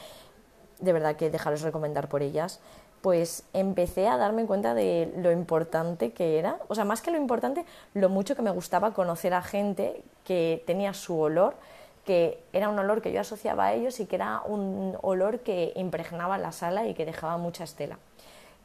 de 0.78 0.92
verdad 0.92 1.16
que 1.16 1.28
dejaros 1.28 1.62
recomendar 1.62 2.08
por 2.08 2.22
ellas 2.22 2.60
pues 3.02 3.42
empecé 3.52 4.08
a 4.08 4.16
darme 4.16 4.46
cuenta 4.46 4.74
de 4.74 5.12
lo 5.16 5.32
importante 5.32 6.12
que 6.12 6.38
era, 6.38 6.58
o 6.68 6.74
sea, 6.74 6.84
más 6.84 7.02
que 7.02 7.10
lo 7.10 7.18
importante, 7.18 7.66
lo 7.94 8.08
mucho 8.08 8.36
que 8.36 8.42
me 8.42 8.50
gustaba 8.50 8.94
conocer 8.94 9.34
a 9.34 9.42
gente 9.42 10.02
que 10.24 10.62
tenía 10.66 10.94
su 10.94 11.18
olor, 11.18 11.54
que 12.06 12.42
era 12.52 12.68
un 12.68 12.78
olor 12.78 13.02
que 13.02 13.12
yo 13.12 13.20
asociaba 13.20 13.66
a 13.66 13.72
ellos 13.74 14.00
y 14.00 14.06
que 14.06 14.16
era 14.16 14.42
un 14.46 14.96
olor 15.02 15.40
que 15.40 15.72
impregnaba 15.76 16.38
la 16.38 16.52
sala 16.52 16.86
y 16.86 16.94
que 16.94 17.04
dejaba 17.04 17.36
mucha 17.36 17.64
estela. 17.64 17.98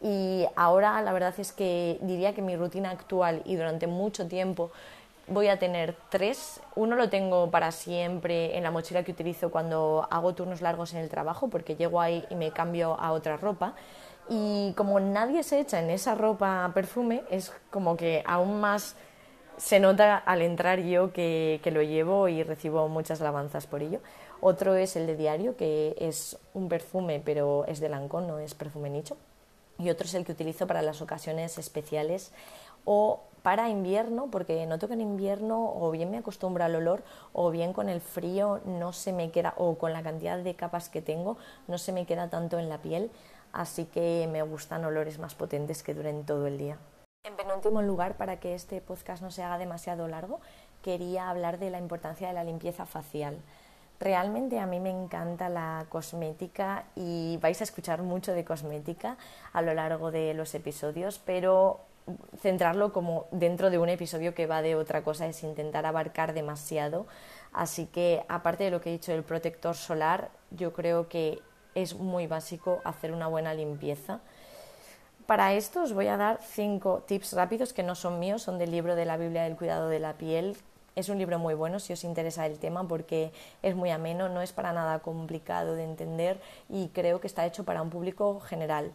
Y 0.02 0.46
ahora 0.56 1.02
la 1.02 1.12
verdad 1.12 1.34
es 1.40 1.52
que 1.52 1.98
diría 2.02 2.34
que 2.34 2.44
mi 2.44 2.56
rutina 2.56 2.92
actual 2.92 3.42
y 3.46 3.56
durante 3.56 3.88
mucho 3.88 4.28
tiempo 4.28 4.72
voy 5.28 5.48
a 5.48 5.58
tener 5.60 5.96
tres. 6.10 6.62
Uno 6.76 6.96
lo 6.96 7.10
tengo 7.10 7.50
para 7.50 7.72
siempre 7.72 8.56
en 8.56 8.64
la 8.64 8.72
mochila 8.72 9.04
que 9.04 9.12
utilizo 9.12 9.50
cuando 9.50 10.08
hago 10.12 10.34
turnos 10.36 10.62
largos 10.62 10.94
en 10.94 11.00
el 11.00 11.10
trabajo 11.10 11.48
porque 11.48 11.76
llego 11.76 12.00
ahí 12.00 12.24
y 12.30 12.36
me 12.36 12.52
cambio 12.52 13.00
a 13.00 13.12
otra 13.12 13.38
ropa. 13.38 13.74
Y 14.30 14.74
como 14.74 15.00
nadie 15.00 15.44
se 15.44 15.60
echa 15.60 15.80
en 15.80 15.90
esa 15.90 16.16
ropa 16.16 16.70
perfume, 16.74 17.24
es 17.30 17.54
como 17.70 17.96
que 17.96 18.24
aún 18.26 18.60
más 18.60 18.96
se 19.58 19.80
nota 19.80 20.18
al 20.18 20.42
entrar 20.42 20.80
yo 20.80 21.14
que, 21.14 21.60
que, 21.64 21.72
lo 21.72 21.82
llevo 21.82 22.28
y 22.28 22.44
recibo 22.44 22.88
muchas 22.90 23.22
alabanzas 23.22 23.68
por 23.68 23.82
ello. 23.82 24.00
Otro 24.40 24.76
es 24.76 24.96
el 24.96 25.08
de 25.08 25.16
diario, 25.16 25.56
que 25.56 25.96
es 25.98 26.38
un 26.54 26.70
perfume, 26.70 27.22
pero 27.24 27.66
es 27.68 27.80
de 27.80 27.90
Lancôme, 27.90 28.28
no 28.28 28.40
es 28.40 28.54
perfume 28.54 28.90
nicho. 28.90 29.18
Y 29.80 29.90
otro 29.90 30.06
es 30.06 30.14
el 30.14 30.26
que 30.26 30.32
utilizo 30.32 30.68
para 30.68 30.82
las 30.82 31.02
ocasiones 31.02 31.58
especiales 31.58 32.32
o 32.86 33.22
para 33.42 33.70
invierno, 33.70 34.28
porque 34.32 34.66
noto 34.66 34.88
que 34.88 34.96
en 34.96 35.02
invierno 35.02 35.74
o 35.80 35.90
bien 35.92 36.12
me 36.12 36.18
acostumbro 36.18 36.64
al 36.64 36.76
olor 36.76 37.04
o 37.32 37.50
bien 37.50 37.74
con 37.74 37.90
el 37.90 38.02
frío 38.02 38.60
no 38.66 38.92
se 38.92 39.14
me 39.14 39.32
queda, 39.32 39.54
o 39.58 39.78
con 39.78 39.94
la 39.94 40.04
cantidad 40.04 40.38
de 40.38 40.56
capas 40.56 40.90
que 40.90 41.02
tengo, 41.02 41.38
no 41.68 41.78
se 41.78 41.94
me 41.94 42.06
queda 42.06 42.30
tanto 42.30 42.60
en 42.60 42.70
la 42.70 42.80
piel 42.80 43.10
así 43.58 43.86
que 43.86 44.30
me 44.32 44.44
gustan 44.44 44.86
olores 44.86 45.18
más 45.18 45.34
potentes 45.34 45.82
que 45.82 45.96
duren 45.96 46.26
todo 46.26 46.46
el 46.46 46.60
día. 46.60 46.78
En 47.24 47.36
penúltimo 47.36 47.82
lugar, 47.82 48.16
para 48.16 48.40
que 48.40 48.54
este 48.54 48.80
podcast 48.82 49.24
no 49.24 49.32
se 49.32 49.42
haga 49.44 49.58
demasiado 49.58 50.08
largo, 50.08 50.40
quería 50.84 51.30
hablar 51.30 51.58
de 51.58 51.72
la 51.72 51.80
importancia 51.80 52.28
de 52.28 52.36
la 52.36 52.44
limpieza 52.44 52.86
facial. 52.86 53.40
Realmente 54.00 54.60
a 54.60 54.68
mí 54.68 54.80
me 54.80 54.92
encanta 54.92 55.50
la 55.50 55.88
cosmética 55.90 56.86
y 56.96 57.40
vais 57.42 57.60
a 57.60 57.64
escuchar 57.64 58.04
mucho 58.04 58.34
de 58.34 58.46
cosmética 58.46 59.18
a 59.54 59.64
lo 59.64 59.74
largo 59.74 60.12
de 60.12 60.36
los 60.36 60.54
episodios, 60.54 61.20
pero 61.26 61.80
centrarlo 62.40 62.94
como 62.94 63.26
dentro 63.32 63.72
de 63.72 63.80
un 63.80 63.90
episodio 63.90 64.36
que 64.36 64.46
va 64.46 64.62
de 64.62 64.76
otra 64.76 65.04
cosa 65.04 65.26
es 65.26 65.44
intentar 65.44 65.88
abarcar 65.88 66.34
demasiado. 66.34 67.08
Así 67.54 67.88
que 67.88 68.24
aparte 68.30 68.66
de 68.66 68.72
lo 68.72 68.82
que 68.82 68.90
he 68.90 68.94
dicho 68.94 69.12
del 69.12 69.24
protector 69.24 69.76
solar, 69.76 70.30
yo 70.52 70.74
creo 70.74 71.10
que 71.10 71.42
es 71.76 71.96
muy 71.96 72.28
básico 72.28 72.82
hacer 72.84 73.12
una 73.12 73.28
buena 73.28 73.54
limpieza. 73.54 74.20
Para 75.26 75.54
esto 75.54 75.84
os 75.84 75.94
voy 75.94 76.08
a 76.08 76.16
dar 76.16 76.40
cinco 76.42 77.04
tips 77.06 77.34
rápidos 77.34 77.74
que 77.74 77.84
no 77.84 77.96
son 77.96 78.20
míos, 78.20 78.42
son 78.42 78.58
del 78.58 78.72
libro 78.72 78.96
de 78.96 79.06
la 79.06 79.18
Biblia 79.18 79.44
del 79.44 79.58
cuidado 79.58 79.90
de 79.90 80.00
la 80.00 80.14
piel. 80.14 80.56
Es 80.96 81.10
un 81.10 81.18
libro 81.18 81.38
muy 81.38 81.54
bueno 81.54 81.80
si 81.80 81.94
os 81.94 82.04
interesa 82.04 82.46
el 82.46 82.60
tema 82.60 82.88
porque 82.88 83.32
es 83.62 83.76
muy 83.76 83.92
ameno, 83.92 84.30
no 84.30 84.42
es 84.42 84.54
para 84.54 84.72
nada 84.72 85.00
complicado 85.00 85.76
de 85.76 85.84
entender 85.84 86.40
y 86.70 86.88
creo 86.88 87.20
que 87.20 87.28
está 87.28 87.46
hecho 87.46 87.66
para 87.66 87.82
un 87.82 87.90
público 87.90 88.40
general. 88.40 88.92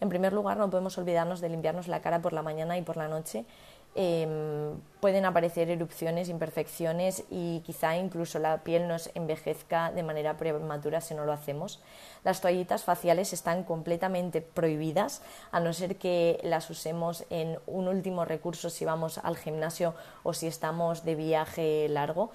En 0.00 0.08
primer 0.08 0.32
lugar, 0.32 0.56
no 0.56 0.70
podemos 0.70 0.96
olvidarnos 0.98 1.40
de 1.40 1.48
limpiarnos 1.48 1.88
la 1.88 2.00
cara 2.00 2.22
por 2.22 2.32
la 2.32 2.42
mañana 2.42 2.78
y 2.78 2.82
por 2.82 2.96
la 2.96 3.08
noche 3.08 3.44
Em, 3.94 4.80
pueden 5.00 5.26
aparecer 5.26 5.68
erupciones, 5.68 6.30
imperfecciones 6.30 7.24
y 7.30 7.60
quizá 7.60 7.94
incluso 7.98 8.38
la 8.38 8.62
piel 8.64 8.88
nos 8.88 9.10
envejezca 9.14 9.92
de 9.92 10.02
manera 10.02 10.38
prematura 10.38 11.02
si 11.02 11.14
no 11.14 11.26
lo 11.26 11.32
hacemos. 11.32 11.78
Las 12.24 12.40
toallitas 12.40 12.84
faciales 12.84 13.34
están 13.34 13.64
completamente 13.64 14.40
prohibidas 14.40 15.20
a 15.50 15.60
no 15.60 15.74
ser 15.74 15.96
que 15.96 16.40
las 16.42 16.70
usemos 16.70 17.26
en 17.28 17.58
un 17.66 17.86
último 17.86 18.24
recurso 18.24 18.70
si 18.70 18.86
vamos 18.86 19.18
al 19.18 19.36
gimnasio 19.36 19.94
o 20.22 20.32
si 20.32 20.46
estamos 20.46 21.04
de 21.04 21.14
viaje 21.14 21.86
largo. 21.90 22.30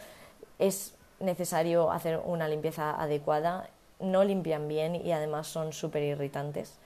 Es 0.60 0.94
necesario 1.20 1.90
hacer 1.90 2.22
una 2.24 2.48
limpieza 2.48 3.02
adecuada, 3.02 3.68
no 4.00 4.24
limpian 4.24 4.68
bien 4.68 4.96
y 4.96 5.12
además 5.12 5.48
son 5.48 5.74
súper 5.74 6.04
irritantes. 6.04 6.78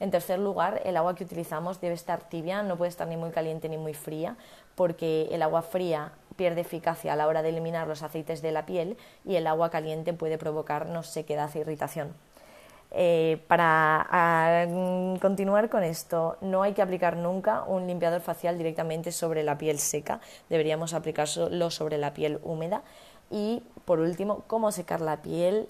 En 0.00 0.10
tercer 0.10 0.38
lugar, 0.38 0.80
el 0.84 0.96
agua 0.96 1.14
que 1.14 1.24
utilizamos 1.24 1.80
debe 1.80 1.94
estar 1.94 2.28
tibia, 2.28 2.62
no 2.62 2.76
puede 2.76 2.90
estar 2.90 3.08
ni 3.08 3.16
muy 3.16 3.30
caliente 3.30 3.68
ni 3.68 3.78
muy 3.78 3.94
fría, 3.94 4.36
porque 4.74 5.28
el 5.32 5.42
agua 5.42 5.62
fría 5.62 6.12
pierde 6.36 6.60
eficacia 6.60 7.12
a 7.12 7.16
la 7.16 7.26
hora 7.26 7.42
de 7.42 7.48
eliminar 7.48 7.88
los 7.88 8.02
aceites 8.02 8.42
de 8.42 8.52
la 8.52 8.64
piel 8.64 8.96
y 9.24 9.36
el 9.36 9.46
agua 9.46 9.70
caliente 9.70 10.12
puede 10.12 10.38
provocarnos 10.38 11.08
sequedad 11.08 11.50
e 11.54 11.60
irritación. 11.60 12.14
Eh, 12.90 13.42
para 13.48 14.66
continuar 15.20 15.68
con 15.68 15.82
esto, 15.82 16.38
no 16.40 16.62
hay 16.62 16.72
que 16.72 16.80
aplicar 16.80 17.16
nunca 17.16 17.64
un 17.64 17.86
limpiador 17.86 18.20
facial 18.20 18.56
directamente 18.56 19.12
sobre 19.12 19.42
la 19.42 19.58
piel 19.58 19.78
seca, 19.78 20.20
deberíamos 20.48 20.94
aplicarlo 20.94 21.70
sobre 21.70 21.98
la 21.98 22.14
piel 22.14 22.38
húmeda. 22.42 22.82
Y 23.30 23.62
por 23.84 24.00
último, 24.00 24.44
cómo 24.46 24.72
secar 24.72 25.02
la 25.02 25.18
piel 25.18 25.68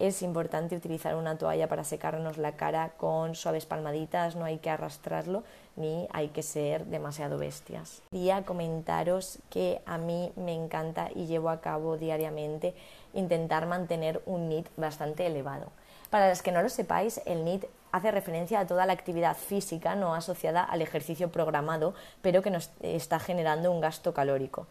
es 0.00 0.22
importante 0.22 0.74
utilizar 0.74 1.14
una 1.14 1.36
toalla 1.36 1.68
para 1.68 1.84
secarnos 1.84 2.38
la 2.38 2.52
cara 2.52 2.92
con 2.96 3.34
suaves 3.34 3.66
palmaditas, 3.66 4.34
no 4.34 4.46
hay 4.46 4.58
que 4.58 4.70
arrastrarlo 4.70 5.44
ni 5.76 6.08
hay 6.12 6.28
que 6.28 6.42
ser 6.42 6.86
demasiado 6.86 7.38
bestias. 7.38 8.02
Quería 8.10 8.42
comentaros 8.44 9.38
que 9.50 9.82
a 9.84 9.98
mí 9.98 10.32
me 10.36 10.54
encanta 10.54 11.10
y 11.14 11.26
llevo 11.26 11.50
a 11.50 11.60
cabo 11.60 11.98
diariamente 11.98 12.74
intentar 13.12 13.66
mantener 13.66 14.22
un 14.26 14.48
NIT 14.48 14.68
bastante 14.76 15.26
elevado. 15.26 15.70
Para 16.08 16.28
los 16.28 16.42
que 16.42 16.50
no 16.50 16.62
lo 16.62 16.68
sepáis, 16.70 17.20
el 17.26 17.44
NIT 17.44 17.66
hace 17.92 18.10
referencia 18.10 18.60
a 18.60 18.66
toda 18.66 18.86
la 18.86 18.92
actividad 18.94 19.36
física 19.36 19.94
no 19.96 20.14
asociada 20.14 20.64
al 20.64 20.80
ejercicio 20.80 21.30
programado, 21.30 21.94
pero 22.22 22.42
que 22.42 22.50
nos 22.50 22.70
está 22.80 23.20
generando 23.20 23.70
un 23.70 23.80
gasto 23.80 24.14
calórico 24.14 24.66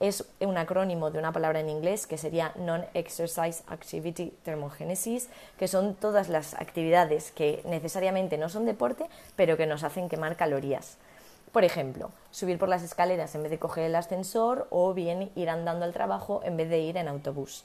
es 0.00 0.24
un 0.40 0.56
acrónimo 0.56 1.10
de 1.10 1.18
una 1.18 1.32
palabra 1.32 1.60
en 1.60 1.68
inglés 1.68 2.06
que 2.06 2.16
sería 2.16 2.52
Non-Exercise 2.56 3.62
Activity 3.68 4.32
Thermogenesis, 4.42 5.28
que 5.58 5.68
son 5.68 5.94
todas 5.94 6.30
las 6.30 6.54
actividades 6.54 7.30
que 7.32 7.62
necesariamente 7.66 8.38
no 8.38 8.48
son 8.48 8.64
deporte, 8.64 9.06
pero 9.36 9.58
que 9.58 9.66
nos 9.66 9.84
hacen 9.84 10.08
quemar 10.08 10.36
calorías. 10.36 10.96
Por 11.52 11.64
ejemplo, 11.64 12.12
subir 12.30 12.58
por 12.58 12.70
las 12.70 12.82
escaleras 12.82 13.34
en 13.34 13.42
vez 13.42 13.50
de 13.50 13.58
coger 13.58 13.84
el 13.84 13.94
ascensor 13.94 14.66
o 14.70 14.94
bien 14.94 15.30
ir 15.34 15.50
andando 15.50 15.84
al 15.84 15.92
trabajo 15.92 16.40
en 16.44 16.56
vez 16.56 16.70
de 16.70 16.78
ir 16.78 16.96
en 16.96 17.08
autobús. 17.08 17.64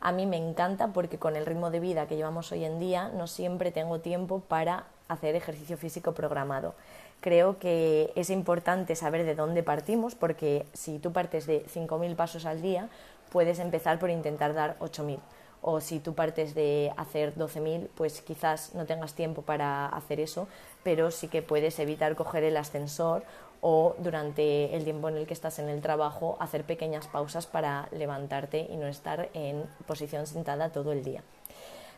A 0.00 0.12
mí 0.12 0.24
me 0.24 0.36
encanta 0.36 0.88
porque 0.88 1.18
con 1.18 1.36
el 1.36 1.44
ritmo 1.44 1.70
de 1.70 1.80
vida 1.80 2.06
que 2.06 2.16
llevamos 2.16 2.50
hoy 2.52 2.64
en 2.64 2.78
día 2.78 3.08
no 3.08 3.26
siempre 3.26 3.72
tengo 3.72 3.98
tiempo 3.98 4.40
para 4.40 4.84
hacer 5.08 5.34
ejercicio 5.34 5.76
físico 5.76 6.12
programado 6.12 6.74
creo 7.20 7.58
que 7.58 8.12
es 8.14 8.30
importante 8.30 8.94
saber 8.94 9.24
de 9.24 9.34
dónde 9.34 9.62
partimos, 9.62 10.14
porque 10.14 10.66
si 10.72 10.98
tú 10.98 11.12
partes 11.12 11.46
de 11.46 11.64
5.000 11.66 12.16
pasos 12.16 12.46
al 12.46 12.62
día, 12.62 12.88
puedes 13.30 13.58
empezar 13.58 13.98
por 13.98 14.10
intentar 14.10 14.54
dar 14.54 14.78
8.000. 14.80 15.18
O 15.60 15.80
si 15.80 15.98
tú 15.98 16.14
partes 16.14 16.54
de 16.54 16.92
hacer 16.96 17.34
12.000, 17.34 17.88
pues 17.96 18.20
quizás 18.20 18.74
no 18.74 18.86
tengas 18.86 19.14
tiempo 19.14 19.42
para 19.42 19.86
hacer 19.86 20.20
eso, 20.20 20.46
pero 20.84 21.10
sí 21.10 21.28
que 21.28 21.42
puedes 21.42 21.78
evitar 21.80 22.14
coger 22.14 22.44
el 22.44 22.56
ascensor 22.56 23.24
o 23.60 23.96
durante 23.98 24.76
el 24.76 24.84
tiempo 24.84 25.08
en 25.08 25.16
el 25.16 25.26
que 25.26 25.34
estás 25.34 25.58
en 25.58 25.68
el 25.68 25.80
trabajo 25.80 26.36
hacer 26.38 26.62
pequeñas 26.62 27.08
pausas 27.08 27.46
para 27.46 27.88
levantarte 27.90 28.68
y 28.70 28.76
no 28.76 28.86
estar 28.86 29.30
en 29.34 29.64
posición 29.86 30.28
sentada 30.28 30.70
todo 30.70 30.92
el 30.92 31.02
día. 31.02 31.24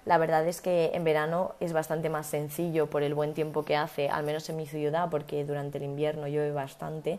La 0.06 0.18
verdad 0.18 0.46
es 0.46 0.60
que 0.60 0.90
en 0.94 1.04
verano 1.04 1.54
es 1.60 1.72
bastante 1.72 2.08
más 2.08 2.26
sencillo 2.26 2.88
por 2.88 3.02
el 3.02 3.14
buen 3.14 3.34
tiempo 3.34 3.64
que 3.64 3.76
hace, 3.76 4.08
al 4.08 4.24
menos 4.24 4.48
en 4.48 4.56
mi 4.56 4.66
ciudad, 4.66 5.08
porque 5.10 5.44
durante 5.44 5.78
el 5.78 5.84
invierno 5.84 6.26
llueve 6.26 6.52
bastante, 6.52 7.18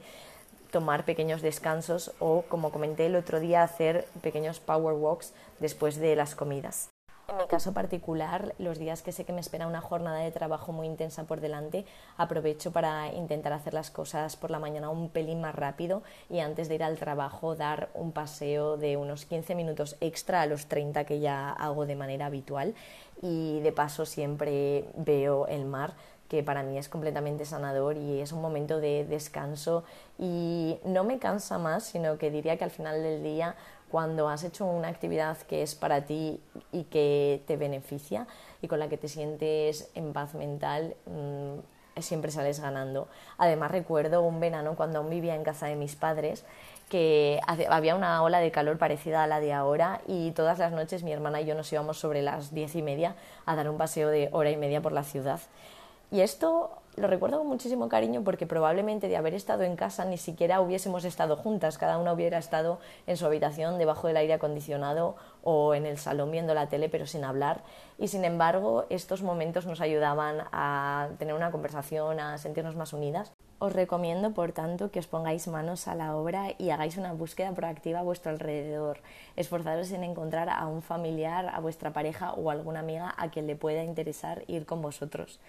tomar 0.71 1.05
pequeños 1.05 1.41
descansos 1.41 2.13
o, 2.19 2.43
como 2.43 2.71
comenté 2.71 3.05
el 3.05 3.15
otro 3.15 3.39
día, 3.39 3.63
hacer 3.63 4.07
pequeños 4.21 4.59
power 4.59 4.95
walks 4.95 5.33
después 5.59 5.97
de 5.97 6.15
las 6.15 6.33
comidas. 6.35 6.90
En 7.31 7.37
mi 7.37 7.47
caso 7.47 7.71
particular, 7.71 8.53
los 8.59 8.77
días 8.77 9.01
que 9.01 9.13
sé 9.13 9.23
que 9.23 9.31
me 9.31 9.39
espera 9.39 9.65
una 9.65 9.79
jornada 9.79 10.17
de 10.17 10.31
trabajo 10.31 10.73
muy 10.73 10.85
intensa 10.85 11.23
por 11.23 11.39
delante, 11.39 11.85
aprovecho 12.17 12.73
para 12.73 13.13
intentar 13.13 13.53
hacer 13.53 13.73
las 13.73 13.89
cosas 13.89 14.35
por 14.35 14.51
la 14.51 14.59
mañana 14.59 14.89
un 14.89 15.07
pelín 15.07 15.39
más 15.39 15.55
rápido 15.55 16.03
y 16.29 16.39
antes 16.39 16.67
de 16.67 16.75
ir 16.75 16.83
al 16.83 16.97
trabajo 16.97 17.55
dar 17.55 17.87
un 17.93 18.11
paseo 18.11 18.75
de 18.75 18.97
unos 18.97 19.23
15 19.23 19.55
minutos 19.55 19.95
extra 20.01 20.41
a 20.41 20.45
los 20.45 20.65
30 20.65 21.05
que 21.05 21.21
ya 21.21 21.51
hago 21.51 21.85
de 21.85 21.95
manera 21.95 22.25
habitual. 22.25 22.75
Y 23.21 23.61
de 23.61 23.71
paso 23.71 24.05
siempre 24.05 24.89
veo 24.97 25.47
el 25.47 25.63
mar 25.63 25.93
que 26.27 26.43
para 26.43 26.63
mí 26.63 26.77
es 26.77 26.87
completamente 26.87 27.43
sanador 27.43 27.97
y 27.97 28.19
es 28.19 28.31
un 28.31 28.41
momento 28.41 28.79
de 28.79 29.05
descanso. 29.05 29.83
Y 30.17 30.79
no 30.85 31.03
me 31.03 31.19
cansa 31.19 31.57
más, 31.57 31.83
sino 31.83 32.17
que 32.17 32.31
diría 32.31 32.57
que 32.57 32.63
al 32.63 32.71
final 32.71 33.03
del 33.03 33.21
día 33.21 33.55
cuando 33.91 34.29
has 34.29 34.43
hecho 34.43 34.65
una 34.65 34.87
actividad 34.87 35.37
que 35.39 35.61
es 35.61 35.75
para 35.75 36.05
ti 36.05 36.39
y 36.71 36.85
que 36.85 37.43
te 37.45 37.57
beneficia 37.57 38.25
y 38.61 38.67
con 38.67 38.79
la 38.79 38.87
que 38.87 38.97
te 38.97 39.09
sientes 39.09 39.89
en 39.95 40.13
paz 40.13 40.33
mental, 40.33 40.95
mm, 41.05 41.99
siempre 42.01 42.31
sales 42.31 42.61
ganando. 42.61 43.09
Además 43.37 43.71
recuerdo 43.71 44.21
un 44.21 44.39
verano 44.39 44.75
cuando 44.75 44.99
aún 44.99 45.09
vivía 45.09 45.35
en 45.35 45.43
casa 45.43 45.67
de 45.67 45.75
mis 45.75 45.95
padres 45.95 46.45
que 46.89 47.39
había 47.47 47.95
una 47.95 48.21
ola 48.21 48.39
de 48.39 48.51
calor 48.51 48.77
parecida 48.77 49.23
a 49.23 49.27
la 49.27 49.39
de 49.39 49.53
ahora 49.53 50.01
y 50.07 50.31
todas 50.31 50.59
las 50.59 50.73
noches 50.73 51.03
mi 51.03 51.13
hermana 51.13 51.39
y 51.39 51.45
yo 51.45 51.55
nos 51.55 51.71
íbamos 51.71 51.97
sobre 51.99 52.21
las 52.21 52.53
diez 52.53 52.75
y 52.75 52.81
media 52.81 53.15
a 53.45 53.55
dar 53.55 53.69
un 53.69 53.77
paseo 53.77 54.09
de 54.09 54.29
hora 54.33 54.51
y 54.51 54.57
media 54.57 54.81
por 54.81 54.91
la 54.91 55.03
ciudad 55.03 55.39
Y 56.11 56.19
esto 56.19 56.80
lo 56.97 57.07
recuerdo 57.07 57.39
con 57.39 57.47
muchísimo 57.47 57.87
cariño 57.87 58.23
porque 58.23 58.45
probablemente 58.45 59.07
de 59.07 59.15
haber 59.15 59.33
estado 59.33 59.63
en 59.63 59.75
casa 59.75 60.03
ni 60.03 60.17
siquiera 60.17 60.59
hubiésemos 60.59 61.05
estado 61.05 61.37
juntas, 61.37 61.77
cada 61.77 61.97
una 61.97 62.11
hubiera 62.11 62.37
estado 62.37 62.79
en 63.07 63.15
su 63.15 63.25
habitación 63.25 63.77
debajo 63.77 64.07
del 64.07 64.17
aire 64.17 64.33
acondicionado 64.33 65.15
o 65.41 65.73
en 65.73 65.85
el 65.85 65.97
salón 65.97 66.31
viendo 66.31 66.53
la 66.53 66.67
tele 66.67 66.89
pero 66.89 67.07
sin 67.07 67.23
hablar 67.23 67.63
y 67.97 68.09
sin 68.09 68.25
embargo 68.25 68.85
estos 68.89 69.21
momentos 69.21 69.65
nos 69.65 69.79
ayudaban 69.79 70.43
a 70.51 71.09
tener 71.17 71.33
una 71.33 71.51
conversación, 71.51 72.19
a 72.19 72.37
sentirnos 72.37 72.75
más 72.75 72.93
unidas. 72.93 73.31
Os 73.59 73.73
recomiendo, 73.73 74.33
por 74.33 74.53
tanto, 74.53 74.89
que 74.89 74.97
os 74.97 75.05
pongáis 75.05 75.47
manos 75.47 75.87
a 75.87 75.93
la 75.93 76.15
obra 76.15 76.55
y 76.57 76.71
hagáis 76.71 76.97
una 76.97 77.13
búsqueda 77.13 77.51
proactiva 77.51 77.99
a 77.99 78.01
vuestro 78.01 78.31
alrededor. 78.31 79.01
Esforzaros 79.35 79.91
en 79.91 80.03
encontrar 80.03 80.49
a 80.49 80.65
un 80.65 80.81
familiar, 80.81 81.47
a 81.53 81.59
vuestra 81.59 81.93
pareja 81.93 82.33
o 82.33 82.49
alguna 82.49 82.79
amiga 82.79 83.13
a 83.17 83.29
quien 83.29 83.45
le 83.45 83.55
pueda 83.55 83.83
interesar 83.83 84.43
ir 84.47 84.65
con 84.65 84.81
vosotros. 84.81 85.39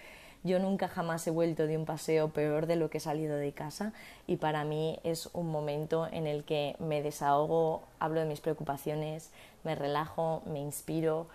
Yo 0.45 0.59
nunca 0.59 0.89
jamás 0.89 1.27
he 1.27 1.31
vuelto 1.31 1.67
de 1.67 1.77
un 1.77 1.85
paseo 1.85 2.31
peor 2.31 2.67
de 2.67 2.77
lo 2.77 2.91
que 2.91 2.99
he 2.99 3.01
salido 3.01 3.37
de 3.37 3.53
casa 3.53 3.93
y 4.27 4.37
para 4.37 4.65
mí 4.65 4.99
es 5.05 5.31
un 5.33 5.51
momento 5.51 6.09
en 6.11 6.27
el 6.27 6.43
que 6.43 6.75
me 6.81 7.01
desahogo, 7.01 7.83
hablo 8.01 8.21
de 8.21 8.27
mis 8.27 8.41
preocupaciones, 8.41 9.31
me 9.63 9.77
relajo, 9.77 10.43
me 10.47 10.59
inspiro, 10.59 11.29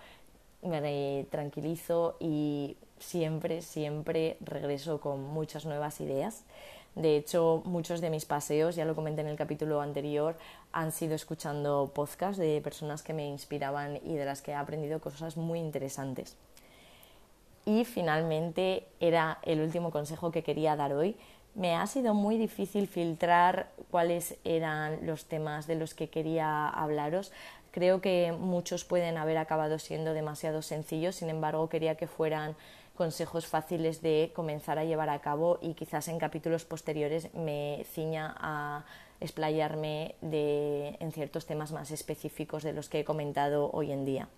me 0.62 1.26
tranquilizo 1.30 2.16
y 2.20 2.76
siempre, 2.98 3.62
siempre 3.62 4.36
regreso 4.40 5.00
con 5.00 5.22
muchas 5.22 5.64
nuevas 5.64 6.00
ideas. 6.00 6.44
De 6.94 7.16
hecho, 7.16 7.62
muchos 7.64 8.00
de 8.00 8.10
mis 8.10 8.24
paseos, 8.24 8.74
ya 8.74 8.84
lo 8.84 8.94
comenté 8.94 9.20
en 9.20 9.28
el 9.28 9.36
capítulo 9.36 9.80
anterior, 9.80 10.36
han 10.72 10.92
sido 10.92 11.14
escuchando 11.14 11.92
podcasts 11.94 12.38
de 12.38 12.60
personas 12.60 13.02
que 13.02 13.14
me 13.14 13.26
inspiraban 13.26 14.00
y 14.04 14.16
de 14.16 14.24
las 14.24 14.42
que 14.42 14.50
he 14.50 14.54
aprendido 14.54 15.00
cosas 15.00 15.36
muy 15.36 15.60
interesantes. 15.60 16.36
Y 17.68 17.84
finalmente 17.84 18.86
era 18.98 19.40
el 19.42 19.60
último 19.60 19.90
consejo 19.90 20.32
que 20.32 20.42
quería 20.42 20.74
dar 20.74 20.94
hoy. 20.94 21.16
Me 21.54 21.76
ha 21.76 21.86
sido 21.86 22.14
muy 22.14 22.38
difícil 22.38 22.88
filtrar 22.88 23.68
cuáles 23.90 24.36
eran 24.42 25.04
los 25.04 25.26
temas 25.26 25.66
de 25.66 25.74
los 25.74 25.92
que 25.92 26.08
quería 26.08 26.66
hablaros. 26.66 27.30
Creo 27.70 28.00
que 28.00 28.32
muchos 28.32 28.84
pueden 28.84 29.18
haber 29.18 29.36
acabado 29.36 29.78
siendo 29.78 30.14
demasiado 30.14 30.62
sencillos, 30.62 31.16
sin 31.16 31.28
embargo 31.28 31.68
quería 31.68 31.96
que 31.96 32.06
fueran 32.06 32.56
consejos 32.96 33.46
fáciles 33.46 34.00
de 34.00 34.32
comenzar 34.34 34.78
a 34.78 34.84
llevar 34.84 35.10
a 35.10 35.20
cabo 35.20 35.58
y 35.60 35.74
quizás 35.74 36.08
en 36.08 36.18
capítulos 36.18 36.64
posteriores 36.64 37.34
me 37.34 37.84
ciña 37.92 38.34
a 38.38 38.86
explayarme 39.20 40.14
de, 40.22 40.96
en 41.00 41.12
ciertos 41.12 41.44
temas 41.44 41.70
más 41.72 41.90
específicos 41.90 42.62
de 42.62 42.72
los 42.72 42.88
que 42.88 43.00
he 43.00 43.04
comentado 43.04 43.70
hoy 43.74 43.92
en 43.92 44.06
día. 44.06 44.28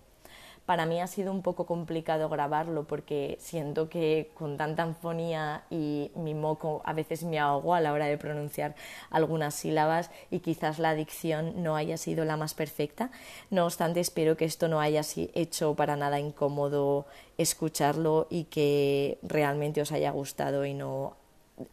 Para 0.65 0.85
mí 0.85 1.01
ha 1.01 1.07
sido 1.07 1.31
un 1.31 1.41
poco 1.41 1.65
complicado 1.65 2.29
grabarlo 2.29 2.85
porque 2.85 3.37
siento 3.39 3.89
que 3.89 4.31
con 4.35 4.57
tanta 4.57 4.83
anfonía 4.83 5.63
y 5.69 6.11
mi 6.15 6.33
moco 6.33 6.81
a 6.85 6.93
veces 6.93 7.23
me 7.23 7.39
ahogo 7.39 7.73
a 7.73 7.81
la 7.81 7.91
hora 7.91 8.05
de 8.05 8.17
pronunciar 8.17 8.75
algunas 9.09 9.55
sílabas 9.55 10.11
y 10.29 10.39
quizás 10.39 10.79
la 10.79 10.93
dicción 10.93 11.63
no 11.63 11.75
haya 11.75 11.97
sido 11.97 12.25
la 12.25 12.37
más 12.37 12.53
perfecta. 12.53 13.11
No 13.49 13.65
obstante, 13.65 13.99
espero 13.99 14.37
que 14.37 14.45
esto 14.45 14.67
no 14.67 14.79
haya 14.79 15.01
hecho 15.33 15.75
para 15.75 15.95
nada 15.95 16.19
incómodo 16.19 17.05
escucharlo 17.37 18.27
y 18.29 18.45
que 18.45 19.17
realmente 19.23 19.81
os 19.81 19.91
haya 19.91 20.11
gustado 20.11 20.65
y 20.65 20.73
no 20.73 21.20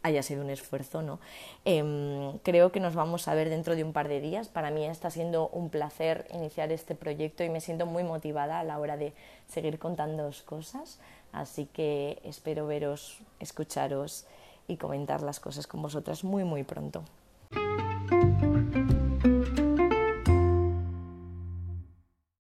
haya 0.03 0.23
sido 0.23 0.43
un 0.43 0.51
esfuerzo, 0.51 1.03
¿no? 1.03 1.21
Em, 1.65 2.39
creo 2.39 2.73
que 2.73 2.81
nos 2.81 2.95
vamos 2.95 3.29
a 3.29 3.35
ver 3.35 3.49
dentro 3.49 3.77
de 3.77 3.85
un 3.85 3.93
par 3.93 4.09
de 4.09 4.21
días. 4.21 4.49
Para 4.49 4.71
mí 4.71 4.85
está 4.85 5.11
siendo 5.11 5.49
un 5.49 5.71
placer 5.71 6.27
iniciar 6.33 6.73
este 6.73 6.95
proyecto 6.95 7.45
y 7.45 7.49
me 7.49 7.61
siento 7.61 7.87
muy 7.87 8.05
motivada 8.05 8.61
a 8.61 8.65
la 8.65 8.79
hora 8.79 8.97
de 8.97 9.13
seguir 9.49 9.79
contándoos 9.79 10.43
cosas. 10.43 10.99
Así 11.33 11.67
que 11.67 12.21
espero 12.25 12.67
veros, 12.67 13.21
escucharos 13.41 14.27
y 14.67 14.77
comentar 14.77 15.23
las 15.23 15.41
cosas 15.41 15.67
con 15.67 15.83
vosotras 15.83 16.25
muy, 16.25 16.45
muy 16.45 16.65
pronto. 16.65 17.03